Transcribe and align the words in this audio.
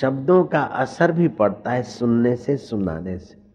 शब्दों 0.00 0.44
का 0.44 0.60
असर 0.60 1.12
भी 1.12 1.28
पड़ता 1.28 1.70
है 1.70 1.82
सुनने 1.82 2.36
से, 2.36 2.56
सुनाने 2.56 3.18
से। 3.18 3.46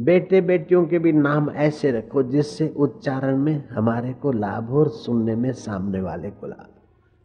बेटे 0.00 0.40
बेटियों 0.40 0.86
के 0.86 0.98
भी 0.98 1.12
नाम 1.12 1.50
ऐसे 1.50 1.90
रखो 1.90 2.22
जिससे 2.22 2.68
उच्चारण 2.68 3.36
में 3.36 3.68
हमारे 3.68 4.12
को 4.12 4.32
लाभ 4.32 4.64
हो 4.64 4.78
और 4.78 4.88
सुनने 4.88 5.34
में 5.34 5.52
सामने 5.52 6.00
वाले 6.00 6.30
को 6.30 6.46
लाभ 6.46 6.68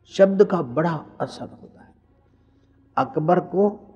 शब्द 0.06 0.44
का 0.44 0.62
बड़ा 0.62 1.06
असर 1.22 1.58
होता 1.62 1.82
है। 1.82 1.94
अकबर 2.98 3.40
को 3.40 3.87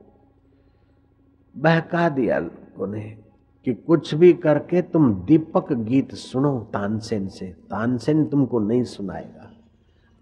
बहका 1.58 2.10
दिया 2.10 2.40
लोगों 2.40 2.88
ने 2.88 3.18
कि 3.66 3.74
कुछ 3.74 4.16
भी 4.16 4.34
करके 4.34 4.82
तुम 4.82 5.14
दीपक 5.26 5.74
गीत 5.74 6.14
सुनो, 6.14 6.60
तानसेन 6.60 7.28
से। 7.28 7.46
तानसेन 7.46 8.26
तुमको 8.26 8.60
नहीं 8.60 8.84
सुनाएगा। 8.84 9.45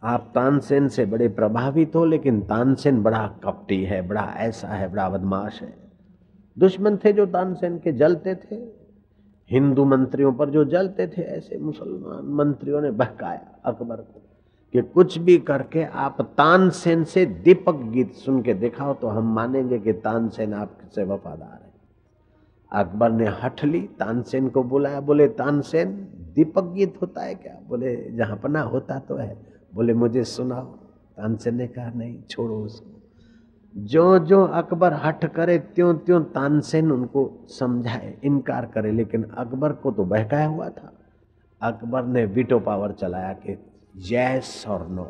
आप 0.04 0.31
तानसेन 0.35 0.88
से 0.88 1.05
बड़े 1.05 1.27
प्रभावित 1.27 1.95
हो, 1.95 2.05
लेकिन 2.05 2.41
तानसेन 2.41 3.04
बड़ा 3.04 3.27
कपटी 3.43 3.83
है, 3.83 4.07
बड़ा 4.07 4.33
ऐसा 4.37 4.68
है, 4.68 4.91
बड़ा 4.91 5.09
बदमाश 5.09 5.61
है। 5.61 5.73
दुश्मन 6.59 6.97
थे 6.97 7.14
जो 7.14 7.25
तानसेन 7.25 7.78
के 7.79 7.91
जलते 7.91 8.36
थे, 8.36 8.55
हिंदू 9.51 9.86
मंत्रियों 9.86 10.33
पर 10.33 10.50
जो 10.50 10.65
जलते 10.65 11.07
थे, 11.07 11.21
ऐसे 11.21 11.57
मुसलमान 11.57 12.33
मंत्रियों 12.33 12.81
ने 12.81 12.92
बहकाया 12.92 13.42
अकबर 13.65 13.95
को 13.95 14.21
कि 14.73 14.81
कुछ 14.81 15.18
भी 15.18 15.37
करके 15.37 15.83
आप 15.83 16.21
तानसेन 16.21 17.04
से 17.04 17.25
दीपक 17.25 17.75
गीत 17.75 18.14
सुन 18.14 18.42
के 18.42 18.54
दिखाओ 18.54 18.93
तो 18.93 19.07
हम 19.07 19.33
मानेंगे 19.36 19.79
कि 19.79 19.93
तानसेन 19.93 20.54
आपसे 20.54 21.04
वफादार 21.04 21.59
है। 21.64 21.73
अकबर 22.71 23.11
ने 23.11 23.25
हट 23.28 23.64
ली, 23.64 23.81
तानसेन 23.81 24.50
को 24.50 24.64
बुलाया, 24.64 25.01
बोले, 25.01 25.28
तानसेन, 25.28 25.92
दीपक 26.36 26.64
गीत 26.64 26.93
होता 27.01 27.21
है 27.21 27.36
क्या? 27.36 27.59
बोले, 27.67 28.11
जहाँ 28.11 28.37
पना 28.37 28.61
होता 28.61 29.00
तो 29.00 29.15
है। 29.15 29.53
बोले, 29.73 29.93
मुझे 29.93 30.23
सुनाओ। 30.23 30.65
तानसेन 31.18 31.55
ने 31.55 31.68
कहा, 31.68 31.89
नहीं, 31.89 32.23
छोड़ो 32.23 32.64
उसको। 32.64 32.89
जो 33.77 34.19
जो 34.19 34.44
अकबर 34.44 34.94
हट 34.94 35.25
करे 35.25 35.58
त्यों 35.59 35.95
त्यों 35.95 36.23
तानसेन 36.23 36.91
उनको 36.91 37.45
समझाए, 37.48 38.17
इनकार 38.23 38.66
करे, 38.66 38.92
लेकिन 38.92 39.23
अकबर 39.23 39.73
को 39.73 39.92
तो 39.92 40.06
बहकाया 40.06 40.48
हुआ 40.48 40.70
था। 40.70 40.94
अकबर 41.61 42.06
ने 42.06 42.25
विटो 42.25 42.59
पावर 42.59 42.92
चलाया 42.92 43.33
कि 43.33 43.58
यस 43.98 44.66
और 44.67 44.88
नो 44.88 45.03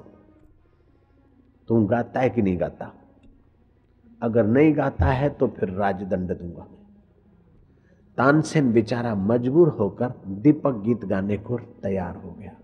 तुम 1.67 1.87
गाता 1.87 2.19
है 2.19 2.29
कि 2.29 2.41
नहीं 2.41 2.59
गाता? 2.59 2.93
अगर 4.21 4.45
नहीं 4.47 4.77
गाता 4.77 5.05
है 5.05 5.29
तो 5.29 5.47
फिर 5.47 5.69
राजदंड 5.69 6.37
दूँगा 6.37 6.67
तानसेन 8.17 8.73
बेचारा 8.73 9.15
मजबूर 9.15 9.69
होकर 9.69 10.13
दीपक 10.27 10.73
गीत 10.73 11.05
गाने 11.05 11.37
को 11.37 11.57
तैयार 11.57 12.15
हो 12.15 12.31
गया। 12.31 12.55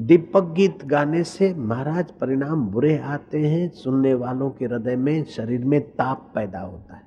दीपक 0.00 0.42
गीत 0.42 0.84
गाने 0.84 1.24
से 1.24 1.54
महाराज 1.54 2.10
परिणाम 2.10 2.66
बुरे 2.66 2.98
आते 2.98 3.38
हैं, 3.38 3.68
सुनने 3.68 4.14
वालों 4.14 4.50
के 4.50 4.64
हृदय 4.64 4.96
में, 4.96 5.24
शरीर 5.24 5.64
में 5.64 5.80
ताप 5.80 6.32
पैदा 6.34 6.60
होता 6.60 6.94
है। 6.94 7.02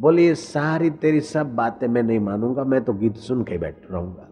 बोलिए, 0.00 0.34
सारी 0.34 0.90
तेरी 0.90 1.20
सब 1.20 1.54
बातें 1.54 1.88
मैं 1.88 2.02
नहीं 2.02 2.20
मानूँगा, 2.20 2.64
मैं 2.64 2.84
तो 2.84 2.92
गीत 2.92 3.16
सुन 3.16 3.42
के 3.42 3.58
बैठ 3.58 3.76
रहूँगा। 3.90 4.28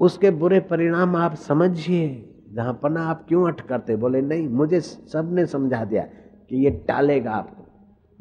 उसके 0.00 0.30
बुरे 0.30 0.60
परिणाम 0.60 1.16
आप 1.16 1.34
समझिए, 1.34 2.34
जहाँ 2.52 2.80
पना 2.82 3.02
आप 3.02 3.26
क्यों 3.28 3.48
अट 3.48 3.60
करते 3.60 3.96
बोले, 3.96 4.22
नहीं, 4.22 4.48
मुझे 4.48 4.80
सबने 4.80 5.46
समझा 5.46 5.84
दिया 5.84 6.02
कि 6.48 6.64
ये 6.64 6.70
टालेगा 6.70 7.30
आपको, 7.30 7.64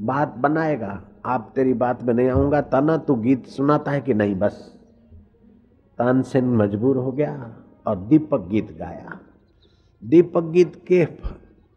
बात 0.01 0.35
बनाएगा, 0.37 1.01
आप 1.25 1.51
तेरी 1.55 1.73
बात 1.73 2.03
में 2.03 2.13
नहीं 2.13 2.29
आऊँगा, 2.29 2.61
तना 2.61 2.97
तू 2.97 3.15
गीत 3.15 3.45
सुनाता 3.45 3.91
है 3.91 4.01
कि 4.01 4.13
नहीं 4.13 4.35
बस? 4.35 4.79
तानसेन 5.97 6.45
मजबूर 6.45 6.97
हो 6.97 7.11
गया। 7.11 7.59
और 7.85 7.99
दीपक 7.99 8.47
गीत 8.47 8.71
गाया। 8.77 9.19
दीपक 10.03 10.43
गीत 10.51 10.75
के 10.87 11.05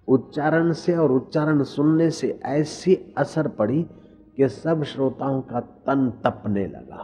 उच्चारण 0.09 0.73
से 0.73 0.97
और 0.97 1.13
उच्चारण 1.13 1.63
सुनने 1.65 2.11
से 2.11 2.39
ऐसी 2.47 2.95
असर 3.19 3.49
पड़ी 3.49 3.83
कि 4.39 4.49
सब 4.49 4.83
श्रोताओं 4.85 5.41
का 5.43 5.61
तन 5.61 6.11
तपने 6.27 6.67
लगा। 6.67 7.03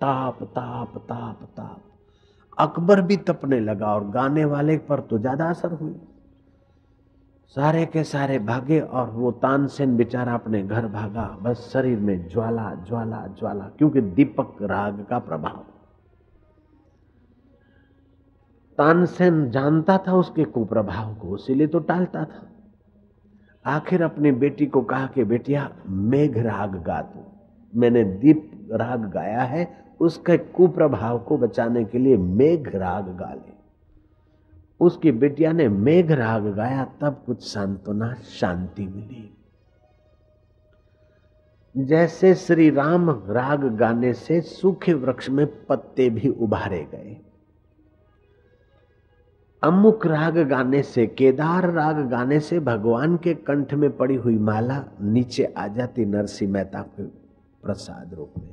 ताप 0.00 0.42
ताप 0.44 0.96
ताप 0.98 1.42
ताप। 1.56 1.80
अकबर 2.58 3.00
भी 3.00 3.16
तपने 3.18 3.60
लगा 3.60 3.94
और 3.94 4.08
गाने 4.10 4.44
वाले 4.44 4.76
पर 4.78 5.00
तो 5.00 5.18
ज़्यादा 5.18 5.48
असर 5.50 5.72
हुई। 5.72 5.94
सारे 7.56 7.84
के 7.86 8.02
सारे 8.04 8.38
भागे 8.38 8.80
और 8.80 9.10
वो 9.10 9.30
तानसेन 9.32 9.96
बेचारा 9.96 10.34
अपने 10.34 10.62
घर 10.62 10.86
भागा। 10.88 11.26
बस 11.42 11.68
शरीर 11.72 11.98
में 11.98 12.28
ज्वाला 12.28 12.70
ज्वाला 12.88 13.26
ज्वाला, 13.38 13.64
क्योंकि 13.78 14.00
दीपक 14.00 14.56
राग 14.62 15.04
का 15.10 15.18
प्रभाव। 15.18 15.64
तानसेन 18.78 19.50
जानता 19.50 19.98
था 19.98 20.12
उसके 20.12 20.44
कुप्रभाव 20.44 21.14
को, 21.14 21.36
इसीलिए 21.36 21.66
तो 21.66 21.78
टालता 21.78 22.24
था। 22.24 22.48
आखिर 23.66 24.02
अपनी 24.02 24.32
बेटी 24.32 24.66
को 24.66 24.82
कहा 24.82 25.06
कि, 25.06 25.24
बेटिया, 25.24 25.72
मेघ 25.86 26.38
राग 26.38 26.82
गा 26.82 27.02
दो 27.02 27.28
मैंने 27.74 28.04
दीप 28.04 28.68
राग 28.72 29.10
गाया 29.10 29.42
है, 29.42 29.84
उसके 30.00 30.38
कुप्रभाव 30.38 31.18
को 31.18 31.38
बचाने 31.38 31.84
के 31.84 31.98
लिए 31.98 32.16
मेघ 32.16 32.76
राग 32.76 33.16
गा 33.16 33.34
ले। 33.34 33.52
उसकी 34.80 35.12
बेटिया 35.12 35.52
ने 35.52 35.68
मेघ 35.68 36.12
राग 36.12 36.46
गाया, 36.46 36.84
तब 37.00 37.22
कुछ 37.26 37.52
सांत्वना, 37.52 38.14
शांति 38.14 38.86
मिली। 38.86 39.38
जैसे 41.76 42.34
श्री 42.34 42.70
राम 42.70 43.10
राग 43.10 43.64
गाने 43.64 44.12
से 44.12 44.40
सूखे 44.40 44.94
वृक्ष 44.94 45.30
में 45.30 45.66
पत्ते 45.66 46.10
भी 46.10 46.28
उभारे 46.28 46.88
गए। 46.92 47.31
अमुक 49.62 50.06
राग 50.06 50.38
गाने 50.38 50.82
से, 50.82 51.06
केदार 51.06 51.70
राग 51.70 51.98
गाने 52.10 52.38
से 52.40 52.58
भगवान 52.60 53.16
के 53.16 53.34
कंठ 53.34 53.74
में 53.74 53.96
पड़ी 53.96 54.14
हुई 54.14 54.38
माला 54.38 54.84
नीचे 55.00 55.44
आ 55.44 55.66
जाती 55.66 56.04
नरसिंह 56.04 56.52
मेहता 56.52 56.80
के 56.82 57.02
प्रसाद 57.62 58.14
रूप 58.14 58.32
में। 58.38 58.48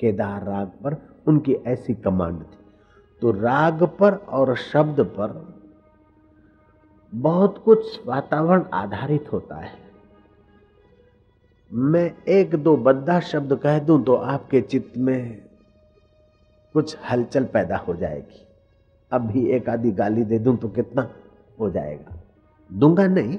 केदार 0.00 0.44
राग 0.44 0.66
पर 0.66 0.96
उनकी 1.26 1.54
ऐसी 1.54 1.94
कमांड 1.94 2.40
थी। 2.40 2.64
तो 3.22 3.30
राग 3.30 3.84
पर 3.98 4.14
और 4.14 4.56
शब्द 4.56 5.00
पर 5.00 5.34
बहुत 7.12 7.62
कुछ 7.64 8.06
वातावरण 8.06 8.64
आधारित 8.74 9.32
होता 9.32 9.56
है। 9.56 9.78
मैं 11.70 12.10
एक 12.28 12.54
दो 12.54 12.76
बद्दा 12.76 13.20
शब्द 13.20 13.54
कह 13.56 13.78
दूँ 13.78 14.02
तो 14.04 14.14
आपके 14.14 14.60
चित्त 14.60 14.98
में 14.98 15.42
कुछ 16.72 16.96
हलचल 17.10 17.44
पैदा 17.44 17.76
हो 17.76 17.94
जाएगी। 17.94 18.45
अब 19.12 19.26
भी 19.26 19.44
एक 19.46 19.68
आधी 19.68 19.90
गाली 19.92 20.24
दे 20.24 20.38
दूँ 20.38 20.56
तो 20.56 20.68
कितना 20.68 21.08
हो 21.60 21.70
जाएगा? 21.70 22.16
दूँगा 22.70 23.06
नहीं, 23.06 23.38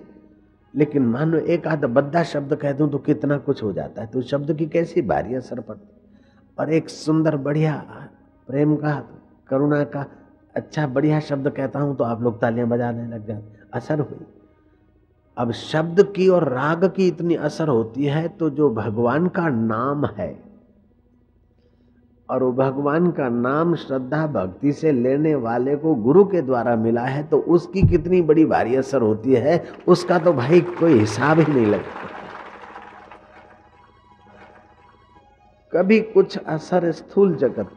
लेकिन 0.73 1.05
मानो 1.05 1.37
एक 1.37 1.67
आध 1.67 1.85
बद्दा 1.85 2.23
शब्द 2.23 2.55
कह 2.55 2.71
दूँ 2.71 2.89
तो 2.91 2.97
कितना 2.99 3.37
कुछ 3.39 3.63
हो 3.63 3.71
जाता 3.73 4.01
है। 4.01 4.07
तो 4.07 4.21
शब्द 4.21 4.53
की 4.57 4.65
कैसी 4.67 5.01
भारी 5.03 5.35
असर 5.35 5.59
पड़ती 5.59 5.87
और 6.57 6.73
एक 6.73 6.89
सुंदर 6.89 7.37
बढ़िया 7.37 7.73
प्रेम 8.47 8.75
का, 8.75 8.95
करुणा 9.49 9.83
का 9.85 10.05
अच्छा 10.55 10.87
बढ़िया 10.87 11.19
शब्द 11.19 11.49
कहता 11.49 11.79
हूँ 11.79 11.95
तो 11.95 12.03
आप 12.03 12.21
लोग 12.21 12.39
तालियाँ 12.41 12.67
बजाने 12.67 13.07
लग 13.07 13.27
जाते 13.27 13.69
असर 13.73 13.99
हुई। 13.99 14.25
अब 15.37 15.51
शब्द 15.51 16.01
की 16.15 16.27
और 16.29 16.47
राग 16.49 16.85
की 16.85 17.07
इतनी 17.07 17.35
असर 17.37 17.67
होती 17.67 18.05
है 18.05 18.27
तो 18.29 18.49
जो 18.49 18.69
भगवान 18.69 19.27
का 19.27 19.47
नाम 19.49 20.05
है 20.17 20.29
और 22.29 22.43
वो 22.43 22.51
भगवान 22.51 23.09
का 23.11 23.27
नाम 23.29 23.75
श्रद्धा 23.75 24.25
भक्ति 24.27 24.71
से 24.71 24.91
लेने 24.91 25.33
वाले 25.35 25.75
को 25.75 25.93
गुरु 25.95 26.23
के 26.25 26.41
द्वारा 26.41 26.75
मिला 26.75 27.01
है 27.01 27.23
तो 27.23 27.37
उसकी 27.39 27.81
कितनी 27.87 28.21
बड़ी 28.21 28.45
भारी 28.45 28.75
असर 28.75 29.01
होती 29.01 29.33
है, 29.33 29.63
उसका 29.87 30.17
तो 30.19 30.33
भाई 30.33 30.61
कोई 30.79 30.93
हिसाब 30.93 31.39
ही 31.39 31.53
नहीं 31.53 31.65
लगता। 31.65 32.09
कभी 35.73 35.99
कुछ 36.01 36.37
असर 36.37 36.91
स्थूल 36.91 37.35
जगत, 37.35 37.69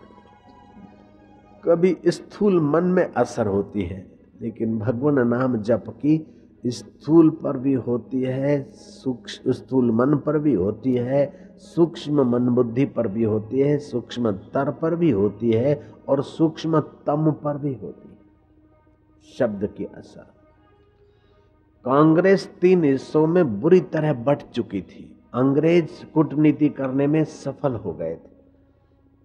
कभी 1.65 1.97
स्थूल 2.07 2.61
मन 2.63 2.85
में 2.87 3.05
असर 3.07 3.47
होती 3.47 3.83
है, 3.83 4.05
लेकिन 4.43 4.79
भगवान 4.79 5.27
नाम 5.29 5.57
जप 5.59 5.85
की 5.97 6.27
स्थूल 6.65 7.31
पर 7.43 7.57
भी 7.59 7.73
होती 7.75 8.23
है, 8.23 8.63
सूक्ष्म 8.73 9.53
स्थूल 9.53 9.91
मन 9.91 10.17
पर 10.17 10.39
भी 10.39 10.55
होती 10.55 10.95
है 10.95 11.50
सूक्ष्म 11.61 12.27
मन 12.31 12.49
बुद्धि 12.49 12.85
पर 12.85 13.09
भी 13.09 13.23
होती 13.23 13.61
है, 13.61 13.79
सूक्ष्म 13.79 14.33
तर 14.33 14.71
पर 14.71 14.95
भी 14.95 15.11
होती 15.11 15.53
है 15.53 15.95
और 16.09 16.23
सूक्ष्म 16.23 16.81
तम 16.81 17.33
पर 17.33 17.59
भी 17.59 17.75
होती 17.75 18.09
है। 18.09 18.19
शब्द 19.39 19.67
की 19.67 19.85
असर। 19.85 20.27
कांग्रेस 21.85 22.51
तीन 22.61 22.85
हिस्सों 22.85 23.27
में 23.27 23.61
बुरी 23.61 23.81
तरह 23.81 24.13
बट 24.13 24.37
चुकी 24.37 24.83
थी। 24.83 25.19
अंग्रेज़ 25.35 26.13
कूटनीति 26.15 26.69
करने 26.69 27.07
में 27.07 27.25
सफल 27.25 27.73
हो 27.73 27.93
गए 27.93 28.15
थे। 28.15 28.31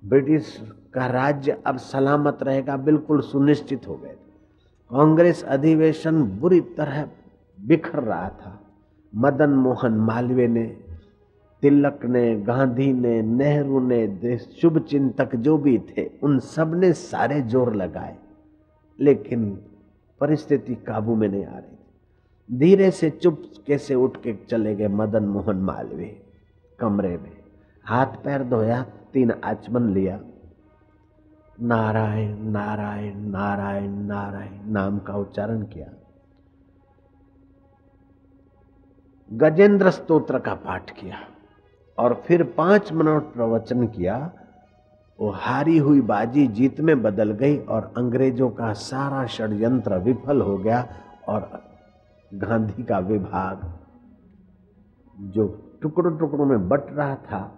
ब्रिटिश 0.09 0.61
का 0.93 1.07
राज्य 1.07 1.61
अब 1.65 1.77
सलामत 1.77 2.37
रहेगा, 2.43 2.77
बिल्कुल 2.77 3.21
सुनिश्चित 3.21 3.87
हो 3.87 3.95
गए 3.95 4.09
थे। 4.09 4.33
कांग्रेस 4.91 5.43
अधिवेशन 5.43 6.23
बुरी 6.23 6.61
तरह 6.61 7.09
बिखर 7.61 8.03
रहा 8.03 8.29
था। 8.29 8.61
मदन 9.15 9.49
मोहन 9.49 9.93
मालवीय 9.93 10.47
ने 10.47 10.84
तिलक 11.61 12.05
ने, 12.05 12.35
गांधी 12.35 12.91
ने, 12.93 13.21
नेहरू 13.21 13.79
ने 13.79 14.37
शुभ 14.37 14.77
चिंतक 14.79 15.35
जो 15.35 15.57
भी 15.57 15.77
थे, 15.79 16.09
उन 16.23 16.39
सबने 16.39 16.93
सारे 16.93 17.41
ज़ोर 17.41 17.73
लगाए। 17.75 18.15
लेकिन 18.99 19.49
परिस्थिति 20.21 20.75
काबू 20.75 21.15
में 21.15 21.27
नहीं 21.27 21.45
आ 21.45 21.57
रही 21.57 22.57
धीरे 22.57 22.91
से 22.91 23.09
चुप 23.09 23.41
कैसे 23.67 23.95
उठ 23.95 24.17
के 24.17 24.33
चले 24.49 24.75
गए 24.75 24.87
मदन 24.87 25.23
मोहन 25.23 25.55
मालवीय 25.55 26.15
कमरे 26.79 27.17
में। 27.17 27.31
हाथ 27.85 28.23
पैर 28.23 28.43
धोया, 28.43 28.81
तीन 29.13 29.31
आचमन 29.31 29.89
लिया। 29.89 30.19
नारायण 31.61 32.37
नारायण 32.43 33.19
नारायण 33.29 33.91
नारायण 34.05 34.71
नाम 34.71 34.99
का 34.99 35.13
उच्चारण 35.13 35.61
किया। 35.63 35.87
गजेंद्र 39.31 39.91
स्तोत्र 39.91 40.39
का 40.39 40.53
पाठ 40.55 40.91
किया। 40.91 41.17
और 41.97 42.13
फिर 42.27 42.43
पाँच 42.57 42.91
मिनट 42.91 43.33
प्रवचन 43.33 43.85
किया, 43.87 44.17
वो 45.19 45.29
हारी 45.33 45.77
हुई 45.77 46.01
बाजी 46.03 46.45
जीत 46.47 46.79
में 46.79 47.01
बदल 47.01 47.31
गई 47.33 47.57
और 47.57 47.93
अंग्रेज़ों 47.97 48.49
का 48.49 48.71
सारा 48.73 49.25
षड्यंत्र 49.27 49.97
विफल 49.99 50.41
हो 50.41 50.57
गया 50.57 50.87
और 51.27 51.49
गांधी 52.31 52.83
का 52.83 52.99
विभाग 53.01 53.61
जो 55.17 55.47
टुकड़ों 55.81 56.17
टुकड़ों 56.17 56.45
में 56.45 56.67
बट 56.69 56.91
रहा 56.91 57.15
था, 57.15 57.51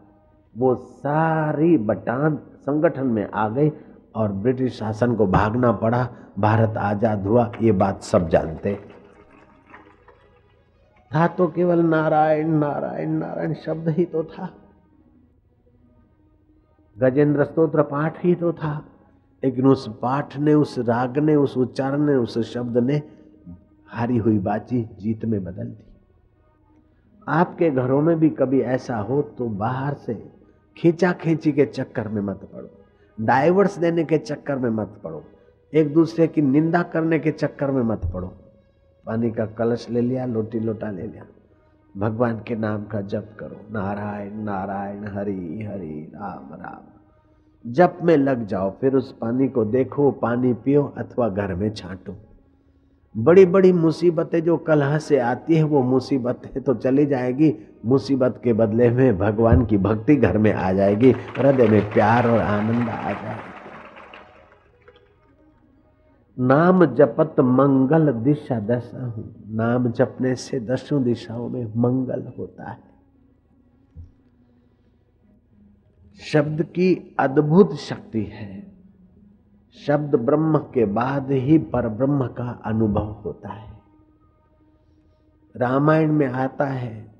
वो 0.55 0.75
सारी 0.75 1.77
बटान 1.79 2.35
संगठन 2.59 3.07
में 3.07 3.27
आ 3.29 3.47
गई 3.49 3.71
और 4.15 4.31
ब्रिटिश 4.33 4.77
शासन 4.77 5.15
को 5.15 5.27
भागना 5.27 5.71
पड़ा, 5.73 6.07
भारत 6.39 6.77
आज़ाद 6.77 7.25
हुआ, 7.27 7.51
ये 7.61 7.71
बात 7.73 8.03
सब 8.03 8.29
जानते। 8.29 8.77
था 11.15 11.27
तो 11.27 11.47
केवल 11.47 11.79
नारायण 11.79 12.49
नारायण 12.49 13.09
नारायण 13.09 13.53
शब्द 13.53 13.89
ही 13.89 14.05
तो 14.05 14.23
था। 14.23 14.53
गजेंद्र 16.99 17.43
स्त्रोत्र 17.43 17.83
पाठ 17.83 18.25
ही 18.25 18.35
तो 18.35 18.53
था। 18.53 18.85
लेकिन 19.43 19.67
उस 19.67 19.89
पाठ 20.01 20.37
ने, 20.37 20.53
उस 20.53 20.79
राग 20.79 21.17
ने, 21.17 21.35
उस 21.35 21.57
उच्चारण 21.57 22.05
ने, 22.05 22.15
उस 22.15 22.53
शब्द 22.53 22.77
ने 22.77 23.01
हारी 23.87 24.17
हुई 24.17 24.39
बाजी 24.39 24.89
जीत 24.99 25.25
में 25.25 25.43
बदल 25.43 25.63
दी। 25.63 25.83
आपके 27.27 27.69
घरों 27.69 28.01
में 28.01 28.19
भी 28.19 28.29
कभी 28.29 28.61
ऐसा 28.61 28.97
हो 28.97 29.21
तो 29.21 29.47
बाहर 29.47 29.93
से 29.93 30.31
खींचा 30.77 31.11
खींची 31.11 31.51
के 31.51 31.65
चक्कर 31.65 32.07
में 32.07 32.21
मत 32.21 32.49
पड़ो। 32.53 32.69
डाइवर्स 33.21 33.79
देने 33.79 34.03
के 34.03 34.17
चक्कर 34.17 34.55
में 34.55 34.69
मत 34.69 35.01
पड़ो। 35.03 35.23
एक 35.73 35.93
दूसरे 35.93 36.27
की 36.27 36.41
निंदा 36.41 36.83
करने 36.83 37.19
के 37.19 37.31
चक्कर 37.31 37.71
में 37.71 37.83
मत 37.83 38.01
पड़ो। 38.13 38.33
पानी 39.07 39.31
का 39.31 39.45
कलश 39.45 39.87
ले 39.89 40.01
लिया, 40.01 40.25
लोटी 40.25 40.59
लोटा 40.59 40.91
ले 40.91 41.01
लिया। 41.01 41.23
भगवान 41.97 42.41
के 42.47 42.55
नाम 42.55 42.85
का 42.85 43.01
जप 43.01 43.25
करो। 43.39 43.73
नारायण 43.73 44.33
नारायण, 44.33 45.07
हरि 45.07 45.67
हरि, 45.71 46.11
राम 46.15 46.53
राम। 46.53 46.93
जप 47.71 47.97
में 48.03 48.17
लग 48.17 48.45
जाओ, 48.45 48.71
फिर 48.81 48.95
उस 48.95 49.11
पानी 49.11 49.47
को 49.47 49.65
देखो, 49.65 50.11
पानी 50.11 50.53
पियो 50.53 50.93
अथवा 50.97 51.29
घर 51.29 51.55
में 51.55 51.73
छांटो। 51.73 52.15
बड़ी 53.17 53.45
बड़ी 53.45 53.73
मुसीबतें 53.73 54.43
जो 54.43 54.57
कलह 54.57 54.97
से 54.97 55.19
आती 55.19 55.55
है, 55.55 55.63
वो 55.63 55.83
मुसीबतें 55.83 56.63
तो 56.63 56.73
चली 56.73 57.05
जाएगी। 57.05 57.55
मुसीबत 57.85 58.41
के 58.43 58.53
बदले 58.53 58.89
में 58.89 59.17
भगवान 59.17 59.65
की 59.65 59.77
भक्ति 59.77 60.15
घर 60.15 60.37
में 60.37 60.53
आ 60.53 60.73
जाएगी। 60.73 61.11
हृदय 61.11 61.67
में 61.67 61.93
प्यार 61.93 62.27
और 62.27 62.39
आनंद 62.39 62.89
आ 62.89 63.11
जाएगा। 63.11 63.56
नाम 66.39 66.85
जपत 66.85 67.35
मंगल 67.39 68.11
दिशा 68.11 68.59
दशा 68.59 69.05
हूँ। 69.05 69.43
नाम 69.47 69.91
जपने 69.91 70.35
से 70.35 70.59
दसों 70.59 71.03
दिशाओं 71.03 71.49
में 71.49 71.65
मंगल 71.75 72.31
होता 72.37 72.69
है। 72.69 72.77
शब्द 76.21 76.63
की 76.63 77.15
अद्भुत 77.19 77.75
शक्ति 77.75 78.23
है। 78.23 78.71
शब्द 79.73 80.15
ब्रह्म 80.15 80.57
के 80.57 80.85
बाद 80.85 81.31
ही 81.31 81.57
पर 81.57 81.89
ब्रह्म 81.89 82.27
का 82.27 82.61
अनुभव 82.65 83.11
होता 83.11 83.49
है। 83.49 83.77
रामायण 85.55 86.11
में 86.11 86.27
आता 86.27 86.65
है 86.65 87.16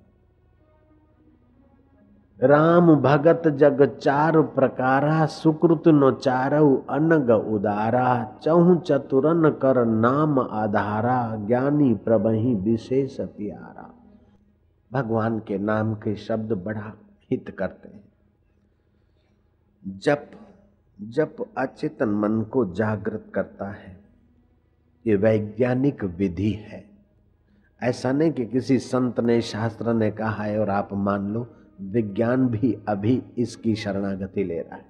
राम 2.44 2.95
भगत 2.95 3.48
जग 3.48 3.98
चार 3.98 4.42
प्रकारा, 4.42 5.25
सुकृत 5.25 5.88
नो 5.88 6.12
चारु 6.12 6.81
अनग 6.89 7.30
उदारा। 7.30 8.31
चहु 8.44 8.75
चतुरन 8.75 9.50
कर 9.50 9.86
नाम 9.86 10.39
आधारा, 10.39 11.36
ज्ञानी 11.36 11.94
प्रबही 11.94 12.56
विशेष 12.56 13.22
प्यारा। 13.22 13.94
भगवान 14.94 15.39
के 15.39 15.57
नाम 15.57 15.94
के 15.94 16.16
शब्द 16.16 16.51
बड़ा 16.51 16.94
हित 17.31 17.56
करते 17.60 17.89
हैं। 17.89 18.04
जप 19.98 20.31
जप 21.01 21.36
अचेतन 21.57 22.10
मन 22.10 22.42
को 22.42 22.66
जागृत 22.66 23.25
करता 23.33 23.66
है। 23.66 24.00
ये 25.07 25.16
वैज्ञानिक 25.16 26.04
विधि 26.04 26.51
है। 26.51 26.86
ऐसा 27.83 28.12
नहीं 28.12 28.31
कि 28.31 28.45
किसी 28.45 28.80
संत 28.80 29.19
ने, 29.19 29.42
शास्त्र 29.42 29.94
ने 29.94 30.12
कहा 30.12 30.44
है 30.44 30.60
और 30.60 30.69
आप 30.69 30.90
मान 30.94 31.33
लो 31.33 31.48
विज्ञान 31.82 32.48
भी 32.48 32.78
अभी 32.88 33.24
इसकी 33.38 33.76
शरणागति 33.76 34.44
ले 34.44 34.62
रहा 34.62 34.76
है। 34.76 34.86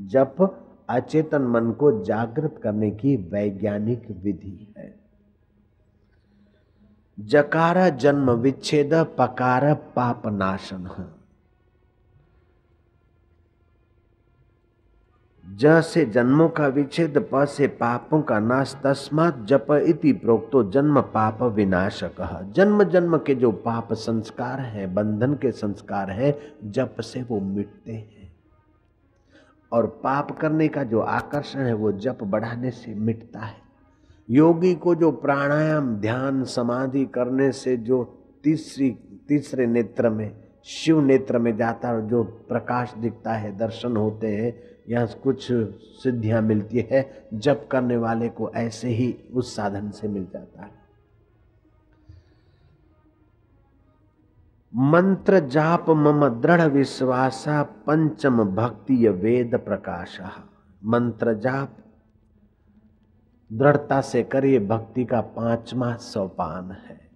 जप 0.00 0.64
अचेतन 0.88 1.42
मन 1.42 1.70
को 1.70 2.04
जागृत 2.04 2.60
करने 2.62 2.90
की 2.90 3.16
वैज्ञानिक 3.16 4.06
विधि 4.10 4.74
है। 4.78 4.94
जकारा 7.20 7.88
जन्म 7.88 8.30
विच्छेद 8.30 8.94
पकार 8.94 9.74
पाप 9.74 10.26
नाशन 10.26 10.86
है। 10.98 11.17
ज 15.56 15.82
से 15.82 16.04
जन्मों 16.04 16.48
का 16.48 16.66
विच्छेद 16.66 17.28
प 17.34 17.44
से 17.44 17.66
पापों 17.66 18.22
का 18.22 18.38
नाश, 18.38 18.76
तस्मात 18.84 19.44
जप 19.44 19.66
इति 19.70 20.12
प्रोक्तो 20.12 20.70
जन्म 20.70 21.00
पाप 21.00 21.42
विनाश 21.42 22.00
कह 22.04 22.52
जन्म 22.52 22.84
जन्म 22.84 23.18
के 23.18 23.34
जो 23.34 23.52
पाप 23.52 23.92
संस्कार 23.92 24.60
है, 24.60 24.94
बंधन 24.94 25.34
के 25.34 25.50
संस्कार 25.50 26.10
है, 26.10 26.38
जप 26.64 27.00
से 27.00 27.22
वो 27.22 27.40
मिटते 27.40 27.92
हैं। 27.92 28.32
और 29.72 29.86
पाप 29.86 30.38
करने 30.38 30.68
का 30.68 30.84
जो 30.84 31.00
आकर्षण 31.00 31.60
है, 31.60 31.74
वो 31.74 31.92
जप 31.92 32.18
बढ़ाने 32.22 32.70
से 32.70 32.94
मिटता 32.94 33.40
है। 33.40 33.56
योगी 34.30 34.74
को 34.74 34.94
जो 34.94 35.10
प्राणायाम, 35.10 35.96
ध्यान, 35.96 36.44
समाधि 36.44 37.04
करने 37.04 37.52
से 37.52 37.76
जो 37.76 38.18
तीसरी, 38.44 38.90
तीसरे 39.28 39.66
नेत्र 39.66 40.10
में, 40.10 40.36
शिव 40.64 41.00
नेत्र 41.00 41.38
में 41.38 41.56
जाता 41.56 41.88
है 41.88 42.08
जो 42.08 42.22
प्रकाश 42.22 42.94
दिखता 42.98 43.32
है, 43.32 43.58
दर्शन 43.58 43.96
होते 43.96 44.26
हैं 44.26 44.67
यहाँ 44.88 45.06
कुछ 45.06 45.48
सिद्धियाँ 46.02 46.42
मिलती 46.42 46.88
है, 46.92 47.28
जप 47.34 47.68
करने 47.72 47.96
वाले 47.96 48.28
को 48.28 48.50
ऐसे 48.50 48.88
ही 48.88 49.12
उस 49.32 49.56
साधन 49.56 49.90
से 49.90 50.08
मिल 50.08 50.26
जाता 50.32 50.62
है। 50.62 50.78
मंत्र 54.74 55.38
जाप 55.40 55.90
मम 55.90 56.28
दृढ़ 56.28 56.62
विश्वास 56.62 57.44
पंचम 57.48 58.44
भक्ति 58.44 59.08
वेद 59.08 59.54
प्रकाश। 59.54 60.20
मंत्र 60.84 61.34
जाप। 61.34 61.76
दृढ़ता 63.52 64.00
से 64.00 64.22
करिए 64.22 64.58
भक्ति 64.58 65.04
का 65.04 65.20
पांचवा 65.20 65.96
सोपान 65.96 66.70
है। 66.70 67.10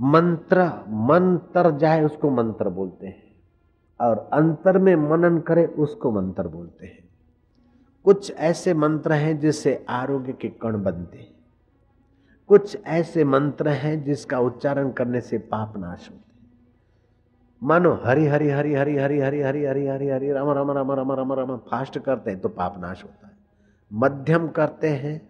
मंत्र 0.00 0.64
मंत्र 0.88 1.78
जाए 1.78 2.04
उसको 2.04 2.30
मंत्र 2.30 2.68
बोलते 2.68 3.06
हैं। 3.06 3.31
और 4.02 4.18
अंतर 4.32 4.78
में 4.78 4.94
मनन 4.96 5.38
करे 5.40 5.66
उसको 5.78 6.10
मंत्र 6.10 6.48
बोलते 6.48 6.86
हैं 6.86 7.02
कुछ 8.04 8.32
ऐसे 8.32 8.74
मंत्र 8.74 9.12
हैं 9.14 9.38
जिससे 9.38 9.84
आरोग्य 9.90 10.32
के 10.32 10.48
कण 10.62 10.82
बनते 10.82 11.18
हैं 11.18 11.30
कुछ 12.50 12.76
ऐसे 12.86 13.24
मंत्र 13.24 13.68
हैं 13.68 14.02
जिसका 14.04 14.38
उच्चारण 14.40 14.90
करने 14.90 15.20
से 15.20 15.38
पाप 15.38 15.76
नाश 15.76 16.08
होते 16.10 16.16
हैं 16.16 16.32
मानो 17.62 17.92
हरि 18.04 18.26
हरि 18.26 18.50
हरि 18.50 18.74
हरि 18.74 18.96
हरि 18.96 19.20
हरि 19.20 19.40
हरि 19.42 19.64
हरि 19.64 19.86
हरि 19.86 20.08
हरि 20.08 20.32
राम 20.32 20.50
राम 20.50 20.70
राम 20.70 20.92
राम 20.92 21.12
राम 21.12 21.32
राम 21.32 21.56
फास्ट 21.70 21.98
करते 21.98 22.30
हैं 22.30 22.40
तो 22.40 22.48
पाप 22.50 22.78
नाश 22.78 23.04
होता 23.04 23.26
है 23.26 23.36
मध्यम 23.90 24.48
करते 24.48 24.88
हैं 24.96 25.20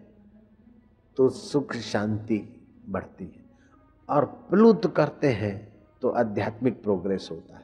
तो 1.17 1.29
सुख 1.29 1.75
शांति 1.83 2.41
बढ़ती 2.89 3.25
है 3.25 3.43
और 4.09 4.25
प्लुत 4.49 4.93
करते 4.95 5.31
हैं 5.33 5.55
तो 6.01 6.09
आध्यात्मिक 6.17 6.81
प्रोग्रेस 6.83 7.27
होता 7.31 7.57
है 7.57 7.62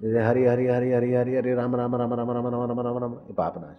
जैसे 0.00 0.22
हरि 0.22 0.44
हरि 0.44 0.66
हरि 0.66 0.92
हरि 0.92 1.12
हरि 1.14 1.34
हरि 1.36 1.52
राम 1.54 1.74
राम 1.76 1.94
राम 1.96 2.14
राम 2.14 2.30
राम 2.30 2.46
राम 2.46 2.64
राम 2.70 2.80
राम 2.80 2.98
राम 2.98 3.14
ये 3.28 3.34
पाप 3.34 3.58
नाश 3.58 3.78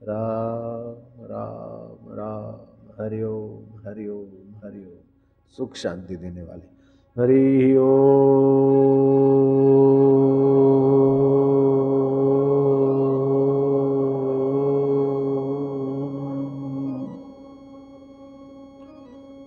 राम 0.00 1.24
राम 1.30 2.12
राम 2.18 3.00
हरि 3.00 3.22
ओम 3.22 3.86
हरि 3.86 4.08
ओम 4.08 4.54
हरि 4.64 4.84
ओम 4.84 4.98
सुख 5.54 5.76
शांति 5.76 6.16
देने 6.16 6.42
वाले 6.42 6.74
हरि 7.16 7.76
ओ 7.76 7.90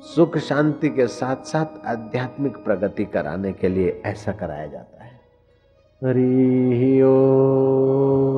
सुख 0.09 0.37
शांति 0.37 0.89
के 0.89 1.05
साथ 1.07 1.43
साथ 1.45 1.85
आध्यात्मिक 1.87 2.55
प्रगति 2.63 3.05
कराने 3.13 3.51
के 3.53 3.69
लिए 3.69 4.01
ऐसा 4.05 4.31
कराया 4.31 4.65
जाता 4.67 4.98
है 4.98 4.98
हरि 6.01 7.01
ओ। 7.03 8.28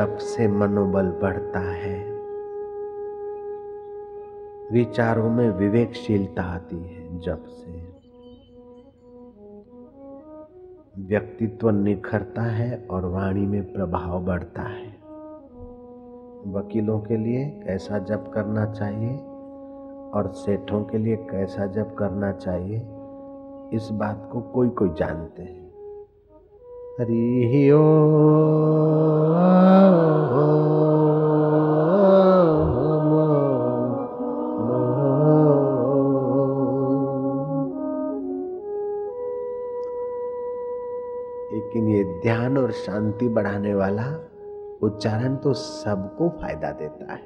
जप 0.00 0.16
से 0.16 0.48
मनोबल 0.48 1.06
बढ़ता 1.22 1.60
है, 1.60 1.96
विचारों 4.72 5.30
में 5.30 5.50
विवेकशीलता 5.50 6.42
आती 6.42 6.76
है 6.76 7.20
जप 7.20 7.44
से। 7.48 7.72
व्यक्तित्व 11.02 11.70
निखरता 11.70 12.42
है 12.42 12.86
और 12.90 13.04
वाणी 13.04 13.46
में 13.46 13.72
प्रभाव 13.72 14.24
बढ़ता 14.24 14.62
है। 14.62 14.88
वकीलों 16.46 17.00
के 17.00 17.16
लिए 17.16 17.44
कैसा 17.66 17.98
जप 17.98 18.30
करना 18.34 18.72
चाहिए 18.72 19.16
और 20.10 20.32
सेठों 20.36 20.84
के 20.84 20.98
लिए 20.98 21.16
कैसा 21.16 21.66
जप 21.66 21.96
करना 21.98 22.32
चाहिए, 22.32 22.78
इस 23.76 23.88
बात 23.92 24.28
को 24.32 24.40
कोई 24.40 24.68
कोई 24.68 24.88
जानते 24.88 25.42
हैं। 25.42 25.59
ओ 27.00 27.06
लेकिन 27.06 27.88
ये 41.88 42.04
ध्यान 42.04 42.58
और 42.58 42.70
शांति 42.70 43.28
बढ़ाने 43.28 43.74
वाला 43.74 44.20
उच्चारण 44.82 45.36
तो 45.36 45.52
सबको 45.52 46.28
फ़ायदा 46.28 46.70
देता 46.70 47.12
है, 47.12 47.22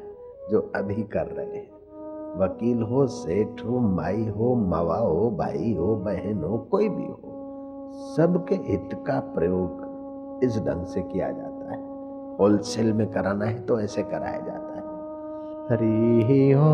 जो 0.51 0.73
अभी 0.75 0.95
कर 0.95 1.27
रहे 1.27 1.47
हैं। 1.47 1.71
वकील 2.39 2.83
हो, 2.83 3.07
सेठ 3.07 3.65
हो, 3.65 3.81
माई 3.81 4.29
हो, 4.29 4.55
मावा 4.55 4.97
हो, 4.97 5.31
भाई 5.31 5.75
हो, 5.75 5.97
बहन 5.97 6.45
हो, 6.45 6.59
कोई 6.59 6.89
भी 6.89 7.05
हो। 7.05 7.34
सबके 7.97 8.55
हित 8.55 8.91
का 9.07 9.21
प्रयोग 9.21 10.41
इस 10.45 10.59
ढंग 10.59 10.87
से 10.87 11.03
किया 11.03 11.31
जाता 11.31 11.73
है। 11.73 11.83
होलसेल 12.37 12.93
में 12.93 13.07
कराना 13.07 13.45
है 13.45 13.61
तो 13.61 13.81
ऐसे 13.81 14.03
कराया 14.03 14.41
जाता 14.41 14.75
है। 14.77 14.83
हरी 15.71 16.53
हो 16.53 16.71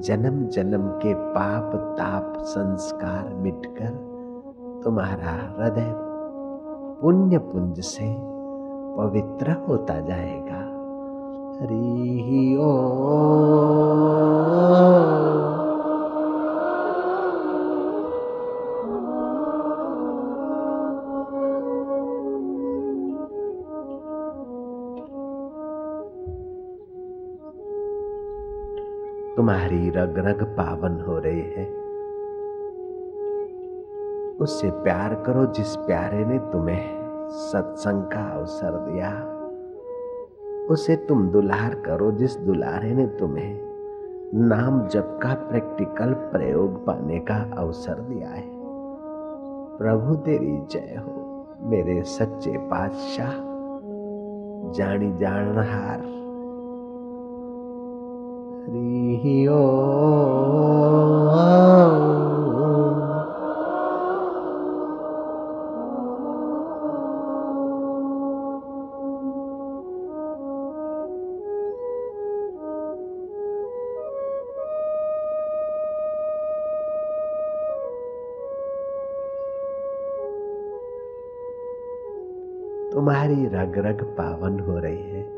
जन्म 0.00 0.46
जन्म 0.46 0.88
के 0.88 1.14
पाप, 1.14 1.96
ताप, 1.98 2.34
संस्कार 2.42 3.34
मिटकर 3.34 3.88
तुम्हारा 4.84 5.62
हृदय 5.62 5.94
पुण्य 7.02 7.38
पुंज 7.38 7.80
से 7.80 8.16
पवित्र 8.98 9.50
होता 9.68 10.00
जाएगा। 10.00 10.78
हरी 11.60 12.56
ओ। 12.56 12.68
तुम्हारी 29.38 29.90
रग 29.90 30.18
रग 30.18 30.42
पावन 30.42 31.00
हो 31.00 31.18
रही 31.18 31.40
है। 31.40 31.66
उससे 34.36 34.70
प्यार 34.70 35.14
करो 35.14 35.46
जिस 35.46 35.76
प्यारे 35.76 36.24
ने 36.24 36.38
तुम्हें 36.38 36.82
सत्संग 37.30 38.02
का 38.02 38.38
अवसर 38.38 38.70
दिया। 38.70 39.10
उसे 40.70 40.96
तुम 40.96 41.28
दुलार 41.28 41.74
करो 41.74 42.10
जिस 42.10 42.36
दुलारे 42.36 42.94
ने 42.94 43.06
तुम्हें 43.06 43.60
नाम 44.34 44.86
जप 44.86 45.20
का 45.22 45.34
प्रैक्टिकल 45.34 46.12
प्रयोग 46.12 46.86
पाने 46.86 47.18
का 47.18 47.50
अवसर 47.58 47.94
दिया 47.94 48.28
है। 48.28 48.50
प्रभु, 49.78 50.14
तेरी 50.14 50.58
जय 50.70 51.02
हो, 51.06 51.46
मेरे 51.60 52.02
सच्चे 52.02 52.58
पातशाह। 52.58 53.32
जानी 54.72 55.12
जानहार 55.12 56.17
हरि 58.68 59.46
ओ 59.48 59.58
तुम्हारी 82.92 83.46
रग 83.46 83.78
रग 83.78 84.02
पावन 84.02 84.60
हो 84.60 84.78
रही 84.78 85.02
है। 85.02 85.37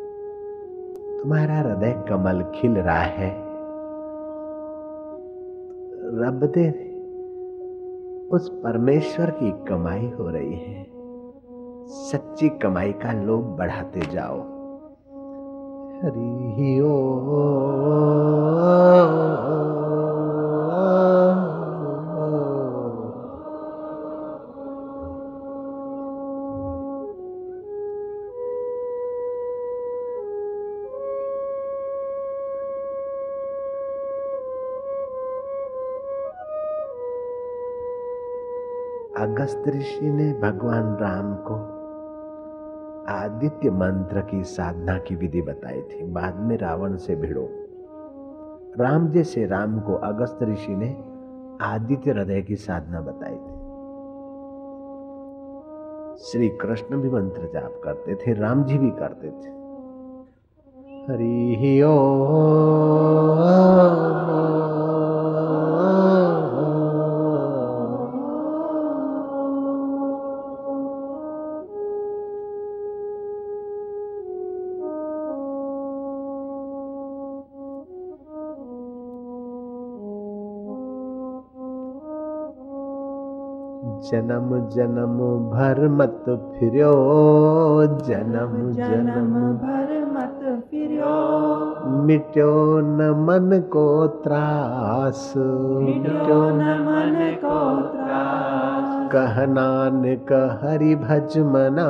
तुम्हारा 1.21 1.55
हृदय 1.55 2.05
कमल 2.09 2.43
खिल 2.55 2.75
रहा 2.79 3.00
है। 3.00 3.31
रब 6.21 6.41
दे 6.55 6.69
उस 8.29 8.49
परमेश्वर 8.65 9.31
की 9.31 9.50
कमाई 9.69 10.07
हो 10.19 10.29
रही 10.31 10.55
है। 10.55 10.87
सच्ची 11.89 12.49
कमाई 12.49 12.93
का 12.93 13.12
लोभ 13.12 13.45
बढ़ाते 13.59 14.00
जाओ। 14.00 14.41
हरी 16.03 16.53
हरि 16.53 16.81
ओ 16.81 16.97
ऋषि 39.69 40.11
ने 40.11 40.33
भगवान 40.33 40.95
राम 40.95 41.35
को 41.35 41.80
आदित्य 43.12 43.71
मंत्र 43.71 44.21
की 44.21 44.45
साधना 44.45 44.99
की 44.99 45.14
विधि 45.16 45.42
बताई 45.42 45.83
थी। 45.83 46.02
बाद 46.02 46.37
में 46.37 46.59
रावण 46.59 46.97
से 46.97 47.16
भिड़ो। 47.16 47.49
राम 48.78 49.09
जैसे 49.09 49.47
राम 49.47 49.80
को 49.80 49.95
अगस्त 49.95 50.38
ऋषि 50.42 50.76
ने 50.76 51.04
आदित्य 51.64 52.11
हृदय 52.11 52.42
की 52.42 52.57
साधना 52.57 53.00
बताई 53.00 53.35
थी। 53.35 53.61
श्री 56.19 56.49
कृष्ण 56.49 56.97
भी 56.97 57.11
मंत्र 57.11 57.50
जाप 57.52 57.80
करते 57.85 58.14
थे, 58.14 58.33
राम 58.33 58.64
जी 58.64 58.78
भी 58.78 58.90
करते 58.90 59.28
थे। 59.28 59.61
हरि 61.12 61.83
ओ 61.83 62.26
जन्म 84.11 84.69
जन्म 84.69 85.19
भर 85.50 85.88
मत 85.88 86.25
फिरो 86.29 86.93
जन्म 87.85 88.73
जन्म 88.73 89.35
भर 89.52 90.05
मत 90.12 90.62
फिरो 90.71 91.40
मिट्यो 91.90 92.81
न 92.81 93.11
मन 93.11 93.61
को 93.61 94.07
त्रास। 94.07 95.35
मिटो 95.37 96.50
न 96.50 96.62
मन 96.62 97.37
को 97.45 97.81
त्रास। 97.81 99.11
कह 99.12 99.47
नानक 99.47 100.61
हरि 100.62 100.95
भज 100.95 101.38
मना। 101.38 101.88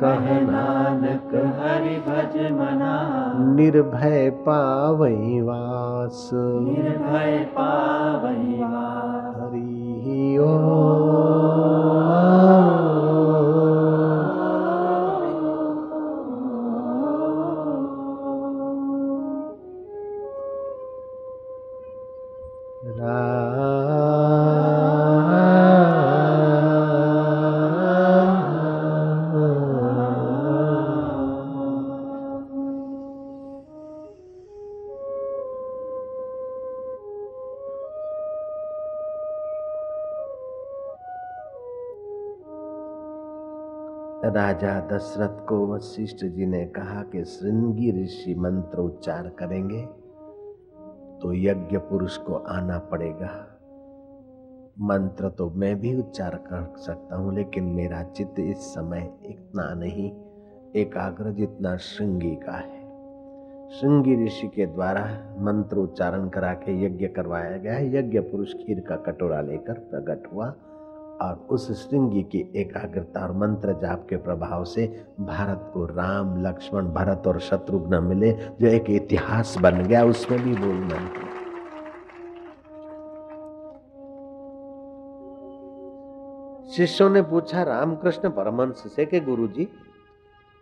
कह 0.00 0.40
नानक 0.40 1.34
हरि 1.34 1.96
भज 1.96 2.52
मना। 2.52 3.32
निर्भय 3.54 4.30
पावई 4.30 5.40
वास। 5.40 6.30
निर्भय 6.34 7.46
पावई 7.58 8.60
वास। 8.62 9.27
हरि 10.40 11.67
दशरथ 44.98 45.44
को 45.46 45.56
वशिष्ठ 45.66 46.24
जी 46.26 46.46
ने 46.46 46.64
कहा 46.66 47.02
कि 47.02 47.24
श्रृंगी 47.24 47.90
ऋषि 48.02 48.34
मंत्र 48.34 48.78
उच्चार 48.78 49.28
करेंगे 49.38 49.82
तो 51.20 51.32
यज्ञ 51.34 51.78
पुरुष 51.78 52.16
को 52.16 52.34
आना 52.34 52.78
पड़ेगा। 52.78 53.30
मंत्र 54.80 55.28
तो 55.28 55.48
मैं 55.50 55.74
भी 55.80 55.94
उच्चार 55.98 56.34
कर 56.46 56.64
सकता 56.78 57.16
हूँ, 57.16 57.34
लेकिन 57.34 57.64
मेरा 57.64 58.02
चित्त 58.02 58.40
इस 58.40 58.66
समय 58.74 59.08
इतना 59.26 59.72
नहीं, 59.74 60.10
एकाग्र 60.76 61.32
जितना 61.32 61.76
श्रृंगी 61.76 62.34
का 62.36 62.56
है। 62.56 62.76
श्रृंगी 63.70 64.24
ऋषि 64.26 64.48
के 64.48 64.66
द्वारा 64.66 65.04
मंत्र 65.40 65.76
उच्चारण 65.76 66.28
करा 66.28 66.52
के 66.54 66.80
यज्ञ 66.86 67.06
करवाया 67.06 67.56
गया 67.56 67.78
यज्ञ 67.98 68.20
पुरुष 68.20 68.54
खीर 68.54 68.80
का 68.80 68.96
कटोरा 68.96 69.40
लेकर 69.40 69.78
प्रकट 69.90 70.32
हुआ। 70.32 70.54
और 71.22 71.46
उस 71.50 71.88
श्रृंगी 71.88 72.22
की 72.22 72.52
एकाग्रता 72.56 73.20
और 73.20 73.32
मंत्र 73.32 73.72
जाप 73.72 74.06
के 74.10 74.16
प्रभाव 74.16 74.64
से 74.64 75.06
भारत 75.20 75.70
को 75.74 75.86
राम, 75.86 76.46
लक्ष्मण, 76.46 76.86
भरत 76.86 77.22
और 77.26 77.40
शत्रुघ्न 77.40 78.04
मिले, 78.04 78.32
जो 78.32 78.66
एक 78.66 78.84
इतिहास 78.90 79.56
बन 79.58 79.82
गया, 79.82 80.04
उसमें 80.04 80.42
भी 80.42 80.54
बोलना 80.54 80.94
है 80.94 81.28
शिष्यों 86.72 87.10
ने 87.10 87.22
पूछा, 87.22 87.62
रामकृष्ण 87.62 88.30
परमंश 88.30 88.74
से 88.76 89.06
कि 89.06 89.20
गुरुजी? 89.20 89.68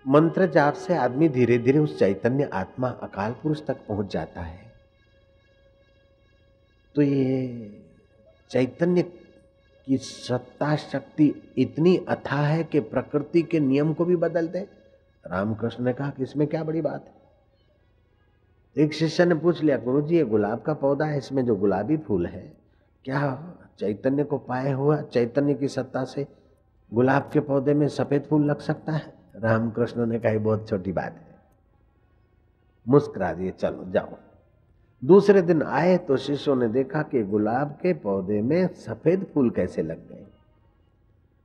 मंत्र 0.08 0.46
जाप 0.46 0.74
से 0.74 0.96
आदमी 0.96 1.28
धीरे 1.28 1.58
धीरे 1.58 1.78
उस 1.78 1.98
चैतन्य 1.98 2.50
आत्मा 2.52 2.88
अकाल 2.88 3.32
पुरुष 3.32 3.66
तक 3.66 3.76
पहुँच 3.88 4.12
जाता 4.12 4.40
है। 4.40 4.72
तो 6.94 7.02
ये 7.02 7.70
चैतन्य 8.50 9.02
कि 9.86 9.96
सत्ता 9.98 10.76
शक्ति 10.76 11.54
इतनी 11.58 11.96
अथा 11.96 12.36
है 12.36 12.64
कि 12.64 12.80
प्रकृति 12.80 13.42
के 13.42 13.60
नियम 13.60 13.92
को 13.92 14.04
भी 14.04 14.16
बदल 14.16 14.48
दे 14.48 14.68
रामकृष्ण 15.26 15.84
ने 15.84 15.92
कहा 15.92 16.10
कि 16.10 16.22
इसमें 16.22 16.48
क्या 16.48 16.64
बड़ी 16.64 16.80
बात 16.80 17.04
है? 17.06 17.16
एक 18.84 18.92
शिष्य 18.92 19.24
ने 19.24 19.34
पूछ 19.34 19.62
लिया 19.62 19.76
गुरु 19.76 20.02
जी 20.02 20.16
ये 20.16 20.24
गुलाब 20.24 20.62
का 20.62 20.74
पौधा 20.74 21.04
है, 21.04 21.18
इसमें 21.18 21.44
जो 21.46 21.56
गुलाबी 21.56 21.96
फूल 21.96 22.26
है, 22.26 22.52
क्या 23.04 23.54
चैतन्य 23.78 24.24
को 24.24 24.38
पाए 24.38 24.72
हुआ, 24.72 25.00
चैतन्य 25.00 25.54
की 25.54 25.68
सत्ता 25.68 26.04
से 26.04 26.26
गुलाब 26.94 27.30
के 27.32 27.40
पौधे 27.40 27.74
में 27.74 27.88
सफ़ेद 27.88 28.22
फूल 28.22 28.44
लग 28.44 28.58
सकता 28.58 28.92
है? 28.92 29.14
रामकृष्ण 29.36 30.06
ने 30.06 30.18
कहा, 30.18 30.38
बहुत 30.38 30.68
छोटी 30.68 30.92
बात 30.92 31.12
है। 31.12 31.36
मुस्कुरा 32.88 33.32
दिए, 33.32 33.50
चलो 33.50 33.90
जाओ। 33.90 34.16
दूसरे 35.02 35.42
दिन 35.42 35.62
आए 35.62 35.96
तो 35.98 36.16
शिष्यों 36.16 36.54
ने 36.56 36.68
देखा 36.68 37.02
कि 37.02 37.22
गुलाब 37.22 37.72
के 37.82 37.92
पौधे 37.94 38.40
में 38.42 38.66
सफ़ेद 38.74 39.26
फूल 39.34 39.50
कैसे 39.50 39.82
लग 39.82 40.08
गए। 40.08 40.24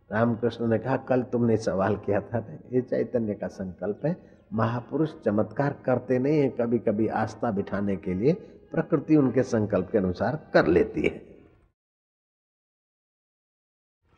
रामकृष्ण 0.10 0.68
ने 0.68 0.78
कहा, 0.80 0.98
कल 0.98 1.22
तुमने 1.24 1.58
सवाल 1.58 1.96
किया 1.96 2.22
था 2.22 2.46
ये 2.74 2.82
चैतन्य 2.82 3.34
का 3.34 3.48
संकल्प 3.48 4.06
है। 4.06 4.16
महापुरुष 4.54 5.14
चमत्कार 5.26 5.76
करते 5.86 6.20
नहीं 6.20 6.40
है 6.40 6.50
कभी 6.50 6.80
कभी 6.80 7.08
आस्था 7.08 7.52
बिठाने 7.52 7.96
के 7.98 8.14
लिए 8.14 8.34
प्रकृति 8.72 9.16
उनके 9.16 9.44
संकल्प 9.44 9.90
के 9.92 9.98
अनुसार 9.98 10.40
कर 10.54 10.68
लेती 10.68 11.02
है। 11.02 11.22